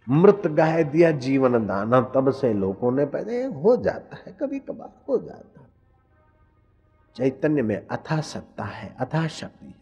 मृत 0.07 0.47
गाय 0.47 0.83
दिया 0.83 1.11
जीवन 1.17 1.65
दाना, 1.67 2.01
तब 2.15 2.31
से 2.31 2.53
लोगों 2.53 2.91
ने 2.91 3.05
पहले 3.05 3.43
हो 3.43 3.75
जाता 3.77 4.17
है 4.17 4.37
कभी 4.39 4.59
कभार 4.59 5.03
हो 5.09 5.17
जाता 5.17 5.61
है। 5.61 5.67
चैतन्य 7.15 7.61
में 7.61 7.75
अथा 7.77 8.19
सत्ता 8.21 8.63
है, 8.63 8.95
अथा 8.99 9.27
शक्ति 9.29 9.65
है। 9.65 9.81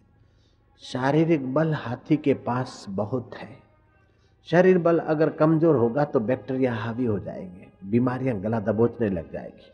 शारीरिक 0.81 1.53
बल 1.53 1.73
हाथी 1.73 2.17
के 2.17 2.33
पास 2.35 2.85
बहुत 2.89 3.35
है। 3.35 3.49
शरीर 4.49 4.77
बल 4.77 4.99
अगर 4.99 5.29
कमज़ोर 5.31 5.75
होगा 5.75 6.03
तो 6.05 6.19
बैक्टीरिया 6.21 6.73
हावी 6.75 7.05
हो 7.05 7.17
जाएँगे, 7.19 7.67
बीमारियाँ 7.83 8.39
गला 8.39 8.59
दबोचने 8.61 9.09
लग 9.09 9.31
जाएगी। 9.31 9.71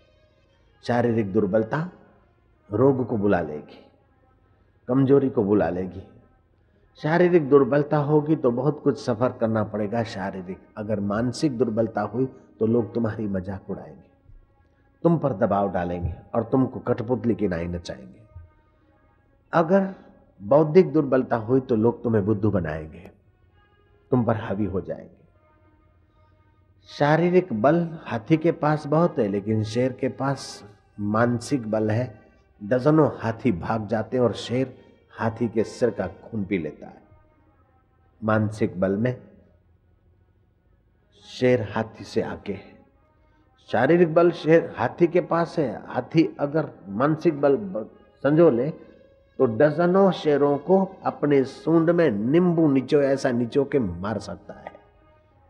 शारीरिक 0.86 1.32
दुर्बलता 1.34 1.90
रोग 2.70 3.06
को 3.08 3.18
बुला 3.18 3.40
लेगी, 3.42 3.80
कमज़ोरी 4.88 5.30
को 5.30 5.44
बुला 5.44 5.70
लेगी। 5.70 6.02
शारीरिक 7.02 7.50
दुर्बलता 7.50 7.98
होगी 8.00 8.36
तो 8.36 8.52
बहुत 8.52 8.82
कुछ 8.84 9.00
सफ़र 9.00 9.32
करना 9.40 9.64
पड़ेगा 9.66 10.04
शारीरिक। 10.06 10.60
अगर 10.78 11.00
मानसिक 11.02 11.58
दुर्बलता 11.58 12.02
हुई 12.04 12.26
तो 12.60 12.66
लोग 12.66 12.94
तुम्हारी 12.94 13.28
मज़ाक 13.28 13.70
उड़ाएँगे। 13.70 14.16
तुम 15.04 15.18
पर 15.18 15.34
दबाव 15.34 15.72
डालेंगे 15.72 16.14
और 16.36 16.44
तुमको 16.44 16.80
कठपुतली 16.80 17.36
की 17.36 17.48
नाई 17.48 17.66
नचाएँगे। 17.66 18.22
अगर 19.54 19.94
बौद्धिक 20.42 20.92
दुर्बलता 20.94 21.36
हुई 21.36 21.60
तो 21.60 21.76
लोग 21.76 22.04
तुम्हें 22.04 22.26
बुद्धू 22.26 22.52
बनाएँगे। 22.52 23.12
तुम 24.12 24.24
पर 24.24 24.36
हावी 24.36 24.66
हो 24.66 24.82
जाएँगे। 24.82 25.16
शारीरिक 26.90 27.54
बल 27.54 28.00
हाथी 28.04 28.38
के 28.38 28.52
पास 28.52 28.88
बहुत 28.88 29.20
है, 29.20 29.28
लेकिन 29.28 29.64
शेर 29.64 29.92
के 29.92 30.10
पास 30.10 30.64
मानसिक 31.00 31.72
बल 31.72 31.92
है। 31.92 32.20
दर्जनों 32.64 33.10
हाथी 33.18 33.52
भाग 33.52 33.88
जाते 33.88 34.18
हैं 34.18 34.24
और 34.24 34.34
शेर 34.34 34.78
हाथी 35.12 35.48
के 35.48 35.64
सिर 35.64 35.90
का 35.90 36.08
खून 36.08 36.46
पी 36.46 36.58
लेता 36.58 36.88
है। 36.88 37.02
मानसिक 38.24 38.80
बल 38.80 38.98
में 38.98 39.18
शेर 41.26 41.62
हाथी 41.72 42.04
से 42.04 42.22
आगे 42.22 42.54
है। 42.54 42.77
शारीरिक 43.72 44.14
बल 44.14 44.32
शेर 44.32 44.74
हाथी 44.78 45.08
के 45.08 45.22
पास 45.22 45.56
है। 45.60 45.82
हाथी 45.88 46.36
अगर 46.40 46.70
मानसिक 46.90 47.42
बल 47.42 47.58
संजो 48.24 48.50
ले 48.50 48.70
तो 49.40 49.46
डजनों 49.46 50.12
शेरों 50.12 50.58
को 50.58 50.78
अपने 51.06 51.44
सूंड 51.44 51.90
में 51.90 52.10
नींबू 52.12 52.68
नीचो, 52.72 53.02
ऐसा 53.02 53.32
नीचो 53.32 53.64
के 53.64 53.80
मार 53.80 54.20
सकता 54.20 54.54
है। 54.54 54.72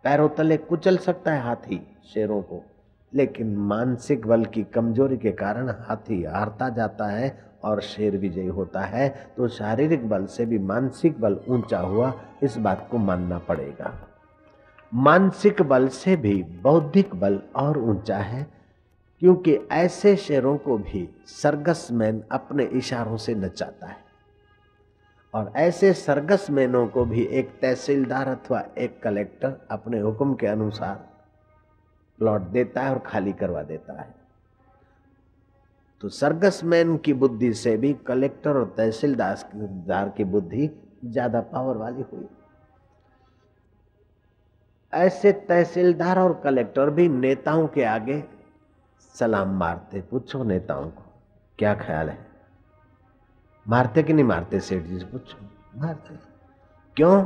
पैरों 0.04 0.30
तले 0.30 0.58
कुचल 0.58 0.98
सकता 0.98 1.32
है 1.32 1.42
हाथी 1.42 1.82
शेरों 2.14 2.42
को। 2.42 2.64
लेकिन 3.14 3.56
मानसिक 3.56 4.28
बल 4.28 4.46
की 4.46 4.64
कमज़ोरी 4.64 5.18
के 5.18 5.32
कारण 5.32 5.70
हाथी 5.70 6.24
हारता 6.24 6.70
जाता 6.70 7.06
है 7.06 7.44
और 7.64 7.82
शेर 7.82 8.18
विजयी 8.18 8.48
होता 8.48 8.82
है। 8.82 9.10
तो 9.38 9.48
शारीरिक 9.48 10.10
बल 10.10 10.26
से 10.26 10.46
भी 10.46 10.60
मानसिक 10.60 11.22
बल 11.22 11.40
ऊँचा 11.50 11.80
हुआ, 11.80 12.14
इस 12.44 12.58
बात 12.58 12.88
को 12.92 12.98
मानना 12.98 13.40
पड़ेगा। 13.40 13.94
मानसिक 14.92 15.62
बल 15.62 15.88
से 15.90 16.16
भी, 16.16 16.42
बौद्धिक 16.44 17.16
बल 17.16 17.42
और 17.56 17.78
ऊँचा 17.80 18.18
है, 18.18 18.48
क्योंकि 19.22 19.54
ऐसे 19.72 20.16
शेरों 20.18 20.58
को 20.58 20.78
भी 20.78 21.08
सरगस 21.28 21.88
मैन 21.92 22.22
अपने 22.32 22.64
इशारों 22.74 23.18
से 23.18 23.36
नचाता 23.36 23.88
है। 23.88 24.06
और 25.34 25.52
ऐसे 25.56 25.92
सरगस 25.94 26.50
मैनों 26.50 26.86
को 26.88 27.06
भी 27.06 27.24
एक 27.32 27.50
तहसीलदार 27.62 28.28
अथवा 28.28 28.64
एक 28.78 29.02
कलेक्टर 29.04 29.58
अपने 29.72 30.00
हुक्म 30.00 30.34
के 30.34 30.48
अनुसार 30.48 30.96
प्लॉट 32.20 32.42
देता 32.52 32.82
है 32.82 32.92
और 32.92 33.00
खाली 33.06 33.34
करवा 33.34 33.62
देता 33.64 34.00
है। 34.02 34.16
तो 36.04 36.10
सरगस 36.10 36.64
मैन 36.64 36.96
की 36.98 37.14
बुद्धि 37.16 37.54
से 37.54 37.76
भी 37.78 37.94
कलेक्टर 38.08 38.58
और 38.58 38.74
तहसीलदार 38.78 40.14
की 40.18 40.24
बुद्धि 40.26 40.70
ज़्यादा 41.06 41.42
पावर 41.44 41.78
वाली 41.78 42.06
हुई। 42.14 42.28
ऐसे 44.94 45.32
तहसीलदार 45.32 46.20
और 46.20 46.42
कलेक्टर 46.44 46.90
भी 46.90 47.10
नेताओं 47.10 47.68
के 47.68 47.84
आगे 47.84 48.24
सलाम 49.14 49.50
मारते। 49.50 50.02
पूछो 50.02 50.44
नेताओं 50.44 50.90
को, 50.90 51.04
क्या 51.60 51.76
ख्याल 51.76 52.10
है? 52.10 52.28
मारते 53.68 54.04
कि 54.04 54.14
नहीं 54.14 54.26
मारते 54.26 54.60
सेठ 54.60 54.84
जी 54.84 55.00
से 55.00 55.06
पूछो? 55.06 55.38
मारते। 55.82 56.16
क्यों? 56.96 57.24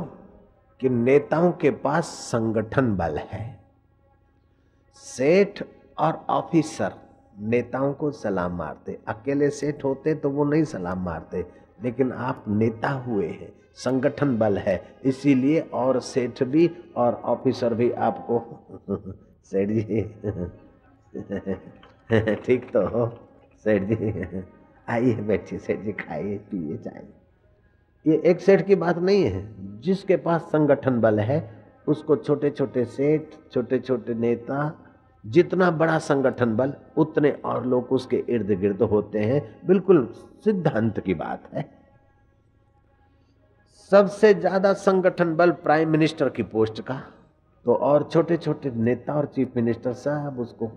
कि 0.80 0.88
नेताओं 0.88 1.52
के 1.52 1.70
पास 1.70 2.04
संगठन 2.04 2.96
बल 2.96 3.18
है। 3.18 3.64
सेठ 4.94 5.62
और 5.98 6.26
ऑफिसर 6.28 6.94
नेताओं 7.38 7.92
को 7.92 8.10
सलाम 8.10 8.52
मारते। 8.52 9.00
अकेले 9.08 9.50
सेठ 9.50 9.84
होते 9.84 10.14
तो 10.14 10.30
वो 10.30 10.44
नहीं 10.44 10.64
सलाम 10.64 11.04
मारते, 11.04 11.46
लेकिन 11.82 12.12
आप 12.12 12.44
नेता 12.48 12.90
हुए 12.90 13.28
हैं। 13.28 13.61
संगठन 13.74 14.38
बल 14.38 14.58
है। 14.58 14.96
इसीलिए 15.04 15.60
और 15.60 16.00
सेठ 16.00 16.42
भी 16.42 16.70
और 16.96 17.14
ऑफिसर 17.14 17.74
भी 17.74 17.90
आपको। 17.90 18.64
सेठ 19.44 19.68
जी। 19.68 20.02
ठीक 22.34 22.72
तो 22.72 22.86
हो। 22.86 23.18
सेठ 23.64 23.82
जी। 23.82 24.24
आइए 24.88 25.14
बैठिए, 25.14 25.58
सेठ 25.58 25.80
जी, 25.80 25.92
खाइए, 25.92 26.38
पिए 26.38 26.76
चाय। 26.76 27.04
ये 28.06 28.22
एक 28.26 28.40
सेठ 28.40 28.66
की 28.66 28.74
बात 28.74 28.98
नहीं 28.98 29.24
है। 29.24 29.54
जिसके 29.80 30.16
पास 30.16 30.40
संगठन 30.40 31.00
बल 31.00 31.20
है, 31.20 31.64
उसको 31.88 32.16
छोटे 32.16 32.50
छोटे 32.50 32.84
सेठ 32.84 33.22
छोटे 33.52 33.78
छोटे 33.78 34.14
नेता, 34.14 34.84
जितना 35.26 35.70
बड़ा 35.70 35.98
संगठन 35.98 36.56
बल, 36.56 36.74
उतने 36.96 37.30
और 37.30 37.66
लोग 37.66 37.84
उसके 37.92 38.24
इर्द 38.28 38.50
गिर्द 38.50 38.82
होते 38.82 39.18
हैं। 39.18 39.60
बिल्कुल 39.66 40.14
सिद्धांत 40.44 41.00
की 41.00 41.14
बात 41.14 41.42
है। 41.54 41.81
सबसे 43.92 44.32
ज़्यादा 44.34 44.72
संगठन 44.72 45.34
बल 45.36 45.50
प्राइम 45.62 45.88
मिनिस्टर 45.88 46.28
की 46.28 46.42
पोस्ट 46.44 46.80
का 46.80 46.94
तो 47.66 47.74
और 47.74 48.08
छोटे 48.12 48.36
छोटे 48.36 48.70
नेता 48.76 49.14
और 49.14 49.26
चीफ 49.26 49.56
मिनिस्टर 49.56 49.92
सब 49.94 50.36
उसको 50.40 50.70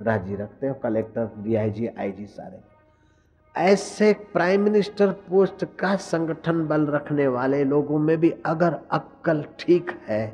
राज़ी 0.00 0.34
रखते 0.34 0.66
हैं 0.66 0.74
कलेक्टर 0.80 1.30
डीआईजी 1.38 1.86
आईजी 1.88 2.26
सारे। 2.26 2.58
ऐसे 3.54 4.12
प्राइम 4.32 4.60
मिनिस्टर 4.60 5.12
पोस्ट 5.28 5.64
का 5.80 5.94
संगठन 6.02 6.66
बल 6.66 6.86
रखने 6.88 7.28
वाले 7.28 7.62
लोगों 7.64 7.98
में 7.98 8.16
भी 8.20 8.32
अगर 8.46 8.78
अक्कल 8.92 9.44
ठीक 9.58 9.96
है 10.08 10.26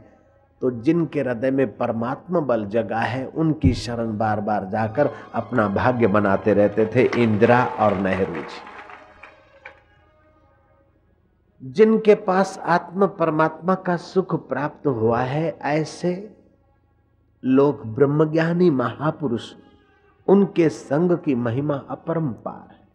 तो 0.63 0.71
जिनके 0.83 1.21
हृदय 1.21 1.51
में 1.51 1.67
परमात्मा 1.77 2.41
बल 2.43 2.67
जगा 2.67 3.01
है, 3.01 3.25
उनकी 3.27 3.73
शरण 3.77 4.17
बार 4.19 4.41
बार 4.41 4.69
जाकर 4.73 5.11
अपना 5.35 5.69
भाग्य 5.71 6.07
बनाते 6.09 6.55
रहते 6.55 6.91
थे, 6.95 7.09
इंदिरा 7.23 7.65
और 7.65 7.97
नेहरू 7.99 8.35
जी। 8.35 8.72
जिनके 11.65 12.15
पास 12.15 12.59
आत्म 12.59 13.07
परमात्मा 13.07 13.75
का 13.75 13.97
सुख 13.97 14.49
प्राप्त 14.49 14.87
हुआ 14.87 15.21
है, 15.21 15.59
ऐसे 15.63 16.37
लोग 17.45 17.95
ब्रह्मज्ञानी 17.95 18.71
महापुरुष, 18.71 19.55
उनके 20.29 20.69
संग 20.69 21.19
की 21.19 21.35
महिमा 21.35 21.75
अपरंपार 21.75 22.69
है। 22.71 22.89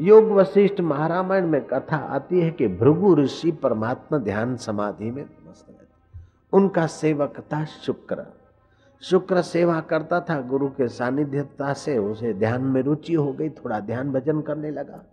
योग 0.00 0.24
वशिष्ठ 0.24 0.80
महारामायण 0.80 1.46
में 1.46 1.64
कथा 1.64 1.96
आती 1.96 2.40
है 2.40 2.50
कि 2.50 2.68
भृगु 2.68 3.14
ऋषि 3.16 3.52
परमात्मा 3.52 4.18
ध्यान 4.18 4.56
समाधि 4.56 5.10
में 5.10 5.22
मस्त 5.22 5.66
रहते 5.68 6.20
उनका 6.52 6.86
सेवक 6.86 7.40
था 7.52 7.64
शुक्र। 7.64 8.26
शुक्र 9.02 9.42
सेवा 9.42 9.80
करता 9.80 10.20
था, 10.20 10.40
गुरु 10.40 10.68
के 10.68 10.88
सानिध्यता 10.88 11.72
से 11.72 11.98
उसे 11.98 12.34
ध्यान 12.34 12.62
में 12.62 12.82
रुचि 12.82 13.14
हो 13.14 13.32
गई, 13.32 13.50
थोड़ा 13.50 13.80
ध्यान 13.80 14.12
भजन 14.12 14.40
करने 14.40 14.70
लगा। 14.70 15.04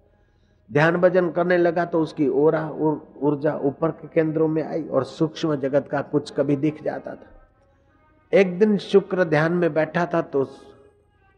ध्यान 0.69 0.97
भजन 0.97 1.29
करने 1.29 1.57
लगा 1.57 1.85
तो 1.85 2.01
उसकी 2.01 2.27
ओरा 2.27 2.69
ऊर्जा 2.69 3.53
उर, 3.53 3.65
ऊपर 3.65 3.91
के 3.91 4.07
केंद्रों 4.07 4.47
में 4.47 4.63
आई 4.63 4.83
और 4.83 5.03
सूक्ष्म 5.03 5.55
जगत 5.55 5.87
का 5.91 6.01
कुछ 6.01 6.31
कभी 6.31 6.55
दिख 6.55 6.83
जाता 6.83 7.15
था। 7.15 7.29
एक 8.33 8.57
दिन 8.59 8.77
शुक्र 8.77 9.23
ध्यान 9.23 9.53
में 9.53 9.73
बैठा 9.73 10.05
था 10.05 10.21
तो 10.21 10.45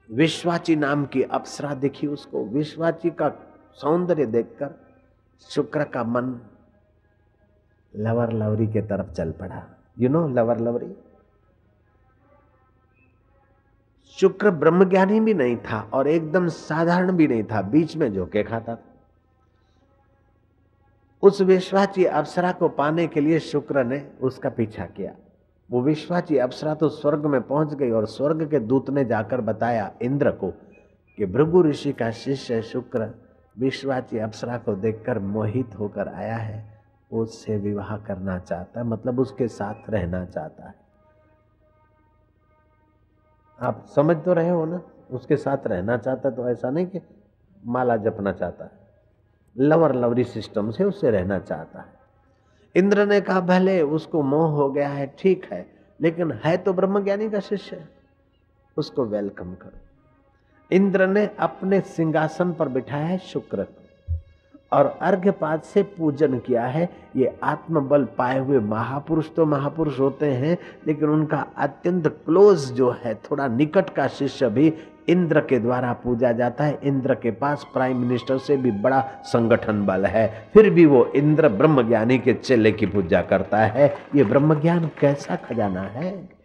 विश्वाची 0.09 0.75
नाम 0.75 1.05
की 1.05 1.21
अप्सरा 1.23 1.73
दिखी 1.75 2.07
उसको। 2.07 2.43
विश्वाची 2.45 3.09
का 3.09 3.29
सौंदर्य 3.73 4.25
देखकर 4.25 4.73
शुक्र 5.49 5.83
का 5.83 6.03
मन 6.03 6.39
लवर 7.93 8.33
लवरी 8.33 8.67
के 8.67 8.81
तरफ़ 8.81 9.11
चल 9.11 9.31
पड़ा। 9.31 9.63
यू 9.99 10.09
नो 10.09 10.27
लवर 10.27 10.59
लवरी? 10.59 10.95
शुक्र 14.17 14.51
ब्रह्मज्ञानी 14.51 15.19
भी 15.19 15.33
नहीं 15.33 15.57
था 15.57 15.89
और 15.93 16.07
एकदम 16.07 16.47
साधारण 16.47 17.11
भी 17.11 17.27
नहीं 17.27 17.43
था। 17.43 17.61
बीच 17.61 17.95
में 17.97 18.13
झोंके 18.13 18.43
खाता 18.43 18.75
था। 18.75 18.90
उस 21.23 21.41
विश्वाची 21.41 22.05
अप्सरा 22.05 22.51
को 22.51 22.69
पाने 22.69 23.07
के 23.07 23.21
लिए 23.21 23.39
शुक्र 23.39 23.83
ने 23.83 23.99
उसका 24.21 24.49
पीछा 24.49 24.85
किया। 24.85 25.11
वो 25.69 25.81
विश्वाची 25.81 26.37
अप्सरा 26.37 26.73
तो 26.75 26.89
स्वर्ग 26.89 27.25
में 27.25 27.41
पहुँच 27.41 27.73
गई 27.73 27.91
और 27.91 28.05
स्वर्ग 28.05 28.49
के 28.49 28.59
दूत 28.59 28.89
ने 28.89 29.05
जाकर 29.05 29.41
बताया 29.41 29.91
इंद्र 30.01 30.31
को 30.31 30.51
कि 31.17 31.25
भृगु 31.25 31.63
ऋषि 31.63 31.93
का 31.93 32.11
शिष्य 32.11 32.61
शुक्र 32.61 33.09
विश्वाची 33.59 34.19
अप्सरा 34.19 34.57
को 34.57 34.75
देखकर 34.75 35.19
मोहित 35.19 35.79
होकर 35.79 36.07
आया 36.07 36.35
है। 36.35 36.69
उससे 37.11 37.57
विवाह 37.57 37.97
करना 37.97 38.39
चाहता 38.39 38.79
है 38.79 38.85
मतलब 38.87 39.19
उसके 39.19 39.47
साथ 39.47 39.89
रहना 39.89 40.25
चाहता 40.25 40.67
है। 40.67 40.75
आप 43.59 43.85
समझ 43.95 44.17
तो 44.17 44.33
रहे 44.33 44.49
हो 44.49 44.65
ना? 44.65 44.81
उसके 45.11 45.37
साथ 45.37 45.67
रहना 45.67 45.97
चाहता 45.97 46.29
तो 46.29 46.49
ऐसा 46.49 46.69
नहीं 46.69 46.87
कि 46.87 47.01
माला 47.65 47.97
जपना 47.97 48.31
चाहता 48.31 48.65
है। 48.65 48.80
लवर 49.55 49.95
लवरी 49.95 50.23
सिस्टम 50.23 50.71
से 50.71 50.83
उससे 50.83 51.11
रहना 51.11 51.39
चाहता 51.39 51.79
है। 51.79 51.99
इंद्र 52.75 53.05
ने 53.05 53.19
कहा, 53.21 53.39
भले, 53.39 53.81
उसको 53.81 54.21
मोह 54.23 54.51
हो 54.51 54.69
गया 54.71 54.89
है, 54.89 55.13
ठीक 55.19 55.45
है, 55.51 55.65
लेकिन 55.99 56.31
है 56.45 56.55
तो 56.57 56.73
ब्रह्मज्ञानी 56.73 57.29
का 57.29 57.39
शिष्य 57.39 57.83
उसको 58.77 59.05
वेलकम 59.05 59.53
करो। 59.53 59.79
इंद्र 60.71 61.07
ने 61.07 61.29
अपने 61.39 61.79
सिंहासन 61.81 62.51
पर 62.53 62.67
बिठाया 62.69 63.05
है 63.05 63.17
शुक्र 63.17 63.65
और 64.71 64.85
अर्घ्यपात 65.01 65.63
से 65.63 65.83
पूजन 65.83 66.37
किया 66.39 66.65
है। 66.65 66.87
ये 67.15 67.33
आत्मबल 67.43 68.05
पाए 68.17 68.37
हुए 68.39 68.59
महापुरुष 68.59 69.29
तो 69.35 69.45
महापुरुष 69.45 69.99
होते 69.99 70.31
हैं, 70.33 70.57
लेकिन 70.87 71.09
उनका 71.09 71.45
अत्यंत 71.57 72.07
क्लोज 72.25 72.71
जो 72.71 72.91
है, 73.03 73.13
थोड़ा 73.15 73.47
निकट 73.47 73.89
का 73.89 74.07
शिष्य 74.09 74.49
भी 74.49 74.73
इंद्र 75.11 75.41
के 75.41 75.59
द्वारा 75.59 75.93
पूजा 75.93 76.31
जाता 76.31 76.63
है। 76.63 76.79
इंद्र 76.83 77.15
के 77.15 77.31
पास 77.31 77.65
प्राइम 77.73 77.97
मिनिस्टर 77.97 78.37
से 78.37 78.57
भी 78.57 78.71
बड़ा 78.81 79.01
संगठन 79.23 79.85
बल 79.85 80.05
है। 80.05 80.27
फिर 80.53 80.69
भी 80.69 80.85
वो 80.85 81.05
इंद्र 81.05 81.49
ब्रह्म 81.49 81.87
ज्ञानी 81.87 82.17
के 82.19 82.33
चेले 82.33 82.71
की 82.71 82.85
पूजा 82.85 83.21
करता 83.21 83.57
है। 83.57 83.87
ये 84.15 84.23
ब्रह्म 84.23 84.59
ज्ञान 84.61 84.89
कैसा 84.99 85.35
खजाना 85.35 85.81
है? 85.81 86.41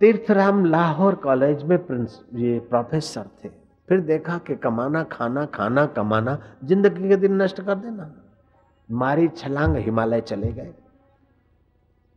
तीर्थराम 0.00 0.64
लाहौर 0.64 1.14
कॉलेज 1.14 1.62
में 1.62 1.78
प्रिंस, 1.86 2.20
ये 2.34 2.58
प्रोफेसर 2.58 3.24
थे। 3.44 3.48
फिर 3.88 4.00
देखा 4.00 4.36
कि 4.38 4.54
कमाना, 4.56 5.02
खाना 5.02 5.44
खाना, 5.46 5.86
कमाना, 5.86 6.36
ज़िंदगी 6.64 7.08
के 7.08 7.16
दिन 7.16 7.42
नष्ट 7.42 7.60
कर 7.60 7.74
देना। 7.74 8.10
मारी 8.88 9.28
छलांग 9.28 9.76
हिमालय 9.76 10.20
चले 10.20 10.52
गए। 10.52 10.72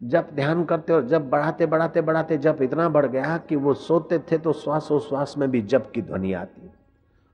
जब 0.03 0.29
ध्यान 0.33 0.63
करते 0.65 0.93
और 0.93 1.07
जब 1.07 1.29
बढ़ाते 1.29 1.65
बढ़ाते 1.65 2.01
बढ़ाते 2.01 2.37
जब 2.37 2.61
इतना 2.61 2.89
बढ़ 2.89 3.05
गया 3.05 3.37
कि 3.37 3.55
वो 3.55 3.73
सोते 3.73 4.19
थे 4.19 4.37
तो 4.37 4.53
श्वासोश्वास 4.53 5.35
में 5.37 5.51
भी 5.51 5.61
जब 5.61 5.91
की 5.91 6.01
ध्वनि 6.01 6.33
आती। 6.33 6.69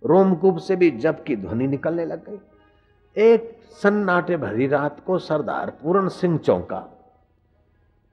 रोमकूप 0.05 0.57
से 0.57 0.75
भी 0.75 0.91
जब 0.91 1.23
की 1.23 1.35
ध्वनि 1.35 1.67
निकलने 1.67 2.05
लग 2.05 2.29
गई। 2.29 2.39
एक 3.17 3.57
सन्नाटे 3.83 4.37
भरी 4.37 4.67
रात 4.67 4.99
को 5.07 5.19
सरदार 5.19 5.69
पूरण 5.69 6.07
सिंह 6.07 6.37
चौंका 6.37 6.79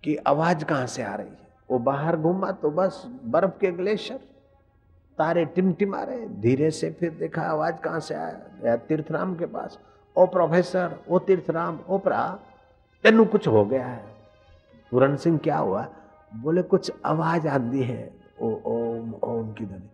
की 0.05 0.16
आवाज़ 0.16 0.64
कहाँ 0.64 0.87
से 0.87 1.03
आ 1.03 1.14
रही 1.14 1.27
है? 1.27 1.47
वो 1.71 1.79
बाहर 1.79 2.16
घूमा 2.16 2.51
तो 2.51 2.71
बस 2.71 3.03
बर्फ़ 3.25 3.59
के 3.61 3.73
ग्लेशियर, 3.73 4.21
तारे 5.19 5.45
टिमटिमा 5.45 6.03
रहे, 6.03 6.27
धीरे 6.29 6.71
से 6.71 6.90
फिर 6.90 7.11
देखा 7.11 7.42
आवाज़ 7.42 7.75
कहाँ 7.75 8.01
से 8.01 8.14
आया? 8.14 8.40
गया 8.62 8.77
तीर्थराम 8.77 9.37
के 9.37 9.47
पास। 9.47 9.79
ओ 10.16 10.27
प्रोफेसर, 10.27 10.99
ओ 11.09 11.19
तीर्थराम, 11.19 11.79
ओ 11.88 11.99
प्रा, 11.99 12.38
तेनू 13.05 13.25
कुछ 13.25 13.49
हो 13.49 13.64
गया 13.64 13.87
है। 13.87 14.16
पूरण 14.97 15.17
सिंह 15.17 15.39
क्या 15.39 15.59
हुआ? 15.59 15.89
बोले, 16.37 16.63
कुछ 16.63 16.93
आवाज़ 17.07 17.49
आती 17.49 17.83
है। 17.83 18.15
ओ 18.41 18.57
ओम 18.67 19.15
ओम 19.15 19.53
की 19.53 19.65
ध्वनि। 19.65 19.89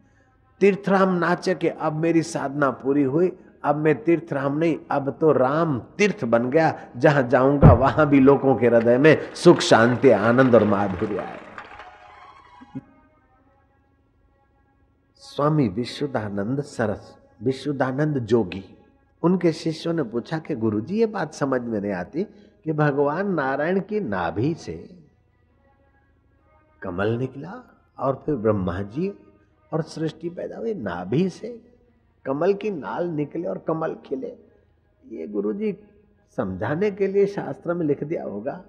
तीर्थराम 0.60 1.08
नाचे 1.08 1.54
कि 1.54 1.68
अब 1.68 1.92
मेरी 1.92 2.22
साधना 2.22 2.70
पूरी 2.70 3.02
हुई। 3.02 3.38
अब 3.64 3.76
मैं 3.76 4.04
तीर्थराम 4.04 4.58
नहीं, 4.58 4.76
अब 4.90 5.18
तो 5.20 5.32
राम 5.32 5.78
तीर्थ 5.78 6.24
बन 6.24 6.50
गया। 6.50 6.80
जहाँ 6.96 7.22
जाऊँगा, 7.22 7.72
वहाँ 7.72 8.08
भी 8.08 8.20
लोगों 8.20 8.56
के 8.56 8.66
हृदय 8.66 8.98
में 8.98 9.18
सुख, 9.34 9.58
शांति, 9.58 10.10
आनंद 10.10 10.54
और 10.54 10.64
माधुर्य 10.64 11.18
आए। 11.18 11.38
स्वामी 15.16 15.68
विशुद्धानंद 15.68 16.60
सरस 16.60 17.16
विशुद्धानंद 17.42 18.18
जोगी। 18.18 18.78
उनके 19.22 19.52
शिष्यों 19.52 19.94
ने 19.94 20.02
पूछा 20.02 20.38
कि, 20.38 20.54
गुरुजी, 20.54 20.98
ये 20.98 21.06
बात 21.06 21.34
समझ 21.34 21.60
में 21.60 21.80
नहीं 21.80 21.92
आती 21.92 22.26
कि 22.64 22.72
भगवान 22.72 23.34
नारायण 23.34 23.80
की 23.80 24.00
नाभि 24.00 24.54
से 24.54 24.98
कमल 26.82 27.08
निकला 27.08 27.62
और 27.98 28.22
फिर 28.26 28.34
ब्रह्मा 28.34 28.82
जी 28.82 29.12
और 29.72 29.82
सृष्टि 29.82 30.30
पैदा 30.30 30.56
हुई। 30.56 30.74
नाभि 30.74 31.28
से 31.30 31.60
कमल 32.24 32.54
की 32.54 32.70
नाल 32.70 33.08
निकले 33.08 33.48
और 33.48 33.58
कमल 33.58 33.94
खिले। 33.94 34.36
ये 35.06 35.26
गुरु 35.26 35.52
जी 35.52 35.78
समझाने 36.36 36.90
के 36.90 37.06
लिए 37.06 37.26
शास्त्र 37.26 37.74
में 37.74 37.86
लिख 37.86 38.04
दिया 38.04 38.24
होगा। 38.24 38.64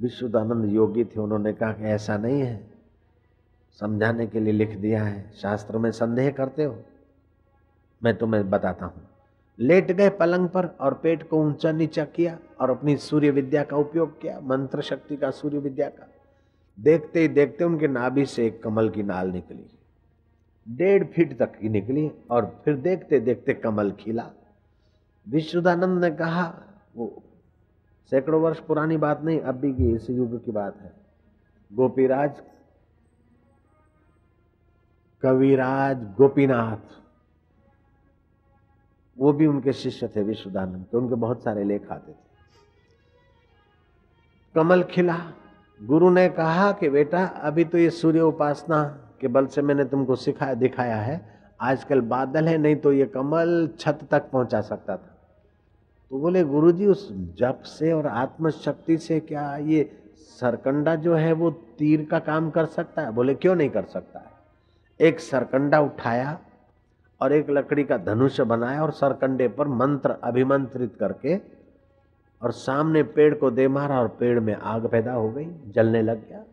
विश्वदानंद 0.00 0.72
योगी 0.72 1.04
थे, 1.04 1.20
उन्होंने 1.20 1.52
कहा 1.52 1.72
कि 1.72 1.84
ऐसा 1.84 2.16
नहीं 2.16 2.40
है। 2.40 2.70
समझाने 3.80 4.26
के 4.26 4.40
लिए 4.40 4.52
लिख 4.52 4.76
दिया 4.76 5.04
है। 5.04 5.32
शास्त्र 5.32 5.78
में 5.78 5.90
संदेह 5.90 6.30
करते 6.30 6.64
हो। 6.64 6.82
मैं 8.02 8.16
तुम्हें 8.16 8.50
बताता 8.50 8.86
हूँ। 8.86 9.08
लेट 9.58 9.92
गए 9.92 10.10
पलंग 10.10 10.48
पर 10.48 10.66
और 10.66 10.94
पेट 10.94 11.28
को 11.28 11.42
ऊँचा 11.42 11.72
नीचा 11.72 12.04
किया 12.04 12.38
और 12.60 12.70
अपनी 12.70 12.96
सूर्य 12.96 13.30
विद्या 13.30 13.64
का 13.64 13.76
उपयोग 13.76 14.20
किया, 14.20 14.40
मंत्र 14.40 14.82
शक्ति 14.82 15.16
का, 15.16 15.30
सूर्य 15.30 15.58
विद्या 15.58 15.88
का। 15.88 16.08
देखते 16.80 17.20
ही 17.20 17.28
देखते 17.28 17.64
उनके 17.64 17.88
नाभि 17.88 18.26
से 18.26 18.46
एक 18.46 18.62
कमल 18.62 18.88
की 18.88 19.02
नाल 19.02 19.28
निकली। 19.28 19.66
डेढ़ 20.68 21.04
फीट 21.04 21.38
तक 21.38 21.58
की 21.58 21.68
निकली 21.68 22.10
और 22.30 22.62
फिर 22.64 22.76
देखते 22.76 23.20
देखते 23.20 23.54
कमल 23.54 23.90
खिला। 23.90 24.30
विश्वदानंद 25.28 26.04
ने 26.04 26.10
कहा, 26.10 26.62
वो 26.96 27.22
सैकड़ों 28.10 28.42
वर्ष 28.42 28.58
पुरानी 28.58 28.96
बात 28.96 29.22
नहीं 29.22 29.40
अभी 29.40 29.72
की 29.72 29.94
इस 29.94 30.10
युग 30.10 30.44
की 30.44 30.50
बात 30.50 30.80
है। 30.80 30.92
गोपीराज, 31.72 32.42
कविराज 35.22 35.96
गोपीनाथ। 35.96 37.03
वो 39.18 39.32
भी 39.32 39.46
उनके 39.46 39.72
शिष्य 39.72 40.08
थे 40.08 40.22
विश्वदानंद 40.22 40.84
तो 40.92 41.00
उनके 41.00 41.14
बहुत 41.14 41.42
सारे 41.42 41.64
लेख 41.64 41.90
आते 41.92 42.12
थे। 42.12 42.16
कमल 44.54 44.82
खिला, 44.82 45.18
गुरु 45.82 46.10
ने 46.10 46.28
कहा 46.28 46.72
कि 46.72 46.88
बेटा, 46.88 47.24
अभी 47.24 47.64
तो 47.64 47.78
ये 47.78 47.90
सूर्य 47.90 48.20
उपासना 48.20 48.84
के 49.20 49.28
बल 49.28 49.46
से 49.46 49.62
मैंने 49.62 49.84
तुमको 49.84 50.16
सिखाया, 50.16 50.54
दिखाया 50.54 50.96
है। 50.96 51.34
आजकल 51.60 52.00
बादल 52.00 52.48
है, 52.48 52.58
नहीं 52.58 52.76
तो 52.76 52.92
ये 52.92 53.06
कमल 53.06 53.70
छत 53.78 53.98
तक 54.10 54.30
पहुँचा 54.30 54.60
सकता 54.60 54.96
था। 54.96 55.10
तो 56.10 56.18
बोले, 56.18 56.44
गुरुजी, 56.44 56.86
उस 56.86 57.08
जप 57.12 57.62
से 57.64 57.92
और 57.92 58.06
आत्मशक्ति 58.06 58.98
से 58.98 59.20
क्या 59.20 59.56
ये 59.56 59.96
सरकंडा 60.40 60.94
जो 60.94 61.14
है, 61.14 61.32
वो 61.32 61.50
तीर 61.50 62.06
का 62.10 62.18
काम 62.18 62.50
कर 62.50 62.66
सकता 62.66 63.02
है? 63.02 63.12
बोले, 63.12 63.34
क्यों 63.34 63.54
नहीं 63.54 63.70
कर 63.70 63.84
सकता 63.84 64.18
है? 64.18 64.30
एक 65.00 65.20
सरकंडा 65.20 65.80
उठाया 65.80 66.38
और 67.24 67.32
एक 67.32 67.50
लकड़ी 67.50 67.84
का 67.84 67.96
धनुष 67.96 68.40
बनाया 68.40 68.82
और 68.82 68.90
सरकंडे 68.90 69.48
पर 69.48 69.68
मंत्र 69.68 70.10
अभिमंत्रित 70.10 70.96
करके 71.00 71.36
और 72.42 72.52
सामने 72.52 73.02
पेड़ 73.02 73.34
को 73.34 73.50
दे 73.50 73.68
मारा 73.68 74.00
और 74.00 74.08
पेड़ 74.08 74.40
में 74.40 74.54
आग 74.54 74.86
पैदा 74.86 75.12
हो 75.12 75.30
गई, 75.30 75.44
जलने 75.66 76.02
लग 76.02 76.28
गया। 76.28 76.44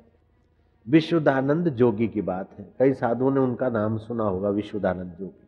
विशुद्धानंद 0.90 1.70
जोगी 1.70 2.08
की 2.08 2.22
बात 2.22 2.50
है। 2.60 2.74
कई 2.80 2.94
साधुओं 2.94 3.32
ने 3.32 3.40
उनका 3.40 3.70
नाम 3.70 3.98
सुना 3.98 4.24
होगा 4.24 4.50
विशुद्धानंद 4.50 5.16
जोगी। 5.20 5.48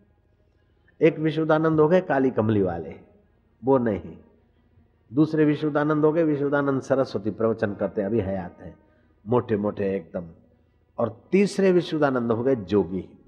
एक 1.02 1.20
विशुद्धानंद 1.20 1.80
हो 1.80 1.88
गए, 1.88 2.02
काली 2.02 2.30
कमली 2.30 2.62
वाले। 2.62 2.96
वो 3.66 3.78
नहीं। 3.78 4.18
दूसरे 5.14 5.46
विशुद्धानंद 5.46 6.06
हो 6.06 6.12
गए 6.12 6.24
विशुद्धानंद 6.24 6.82
सरस्वती 6.82 7.32
प्रवचन 7.32 7.74
करते 7.74 8.02
अभी 8.02 8.20
हयात 8.20 8.62
है। 8.62 8.76
मोटे 9.28 9.58
मोटे 9.58 9.96
एकदम। 9.96 10.24
और 10.98 11.22
तीसरे 11.32 11.72
विशुद्धानंद 11.72 12.32
हो 12.32 12.44
गए 12.44 12.56
जोगी। 12.56 13.23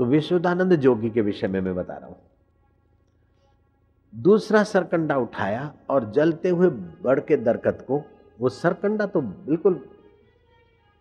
तो 0.00 0.04
विशुद्धानंद 0.06 0.74
जोगी 0.74 1.08
के 1.10 1.20
विषय 1.20 1.48
में 1.48 1.60
मैं 1.60 1.74
बता 1.74 1.94
रहा 1.94 2.08
हूँ। 2.08 2.16
दूसरा 4.12 4.62
सरकंडा 4.64 5.16
उठाया 5.16 5.72
और 5.90 6.10
जलते 6.12 6.48
हुए 6.48 6.68
बड़ 7.04 7.18
के 7.20 7.36
दरकत 7.38 7.84
को, 7.88 8.02
वो 8.38 8.48
सरकंडा 8.48 9.06
तो 9.06 9.20
बिल्कुल 9.20 9.74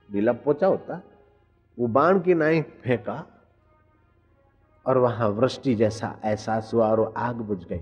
ढीला 0.10 0.32
पोचा 0.34 0.68
होता, 0.68 1.02
वो 1.78 1.88
बाण 1.88 2.20
की 2.20 2.34
नाई 2.34 2.62
फेंका 2.62 3.26
और 4.86 4.98
वहाँ 4.98 5.30
वृष्टि 5.30 5.76
जैसा 5.76 6.16
एहसास 6.26 6.72
हुआ 6.74 6.88
और 6.88 7.14
आग 7.18 7.36
बुझ 7.38 7.64
गई। 7.64 7.82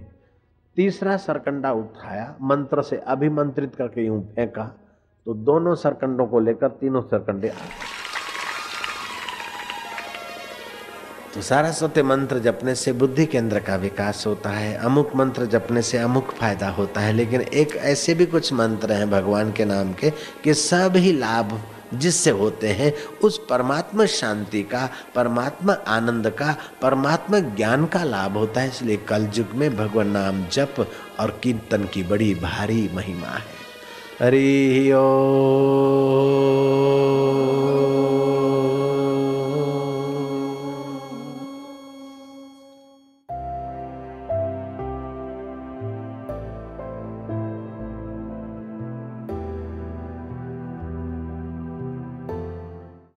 तीसरा 0.77 1.17
सरकंडा 1.17 1.71
उठाया, 1.73 2.36
मंत्र 2.41 2.82
से 2.82 2.97
अभिमंत्रित 2.97 3.75
करके 3.75 4.06
यूँ 4.06 4.21
फेंका 4.25 4.71
तो 5.27 5.34
दोनों 5.34 5.75
सरकंडों 5.75 6.27
को 6.27 6.39
लेकर 6.39 6.69
तीनों 6.71 7.01
सरकंडे 7.01 7.49
आ 7.49 7.53
गए। 7.53 8.06
तो 11.38 11.41
सारस्वती 11.43 12.02
मंत्र 12.02 12.39
जपने 12.39 12.76
से 12.76 12.93
बुद्धि 12.93 13.26
केंद्र 13.26 13.60
का 13.60 13.76
विकास 13.76 14.23
होता 14.28 14.50
है, 14.50 14.78
अमुक 14.78 15.15
मंत्र 15.15 15.45
जपने 15.45 15.82
से 15.82 15.97
अमुक 15.97 16.32
फ़ायदा 16.32 16.69
होता 16.69 17.02
है, 17.02 17.13
लेकिन 17.13 17.41
एक 17.41 17.76
ऐसे 17.76 18.13
भी 18.13 18.26
कुछ 18.26 18.54
मंत्र 18.54 18.91
हैं 18.91 19.12
भगवान 19.12 19.52
के 19.52 19.65
नाम 19.65 19.93
के 19.93 20.10
कि 20.43 20.54
सभी 20.54 21.12
लाभ 21.12 21.62
जिससे 21.93 22.30
होते 22.30 22.67
हैं, 22.67 22.93
उस 23.23 23.38
परमात्मा 23.50 24.06
शांति 24.06 24.63
का, 24.63 24.89
परमात्मा 25.15 25.73
आनंद 25.73 26.30
का, 26.30 26.56
परमात्मा 26.82 27.39
ज्ञान 27.39 27.86
का 27.86 28.04
लाभ 28.04 28.38
होता 28.38 28.62
है। 28.62 28.67
इसलिए 28.67 28.97
कल 28.97 29.30
युग 29.36 29.47
में 29.56 29.78
भगवान 29.78 30.08
नाम 30.08 30.45
जप 30.52 30.88
और 31.19 31.39
कीर्तन 31.43 31.84
की 31.93 32.04
बड़ी 32.04 32.36
भारी 32.36 32.89
महिमा 32.93 33.28
है। 33.28 33.58
हरि 34.21 34.91
ओ। 34.91 35.08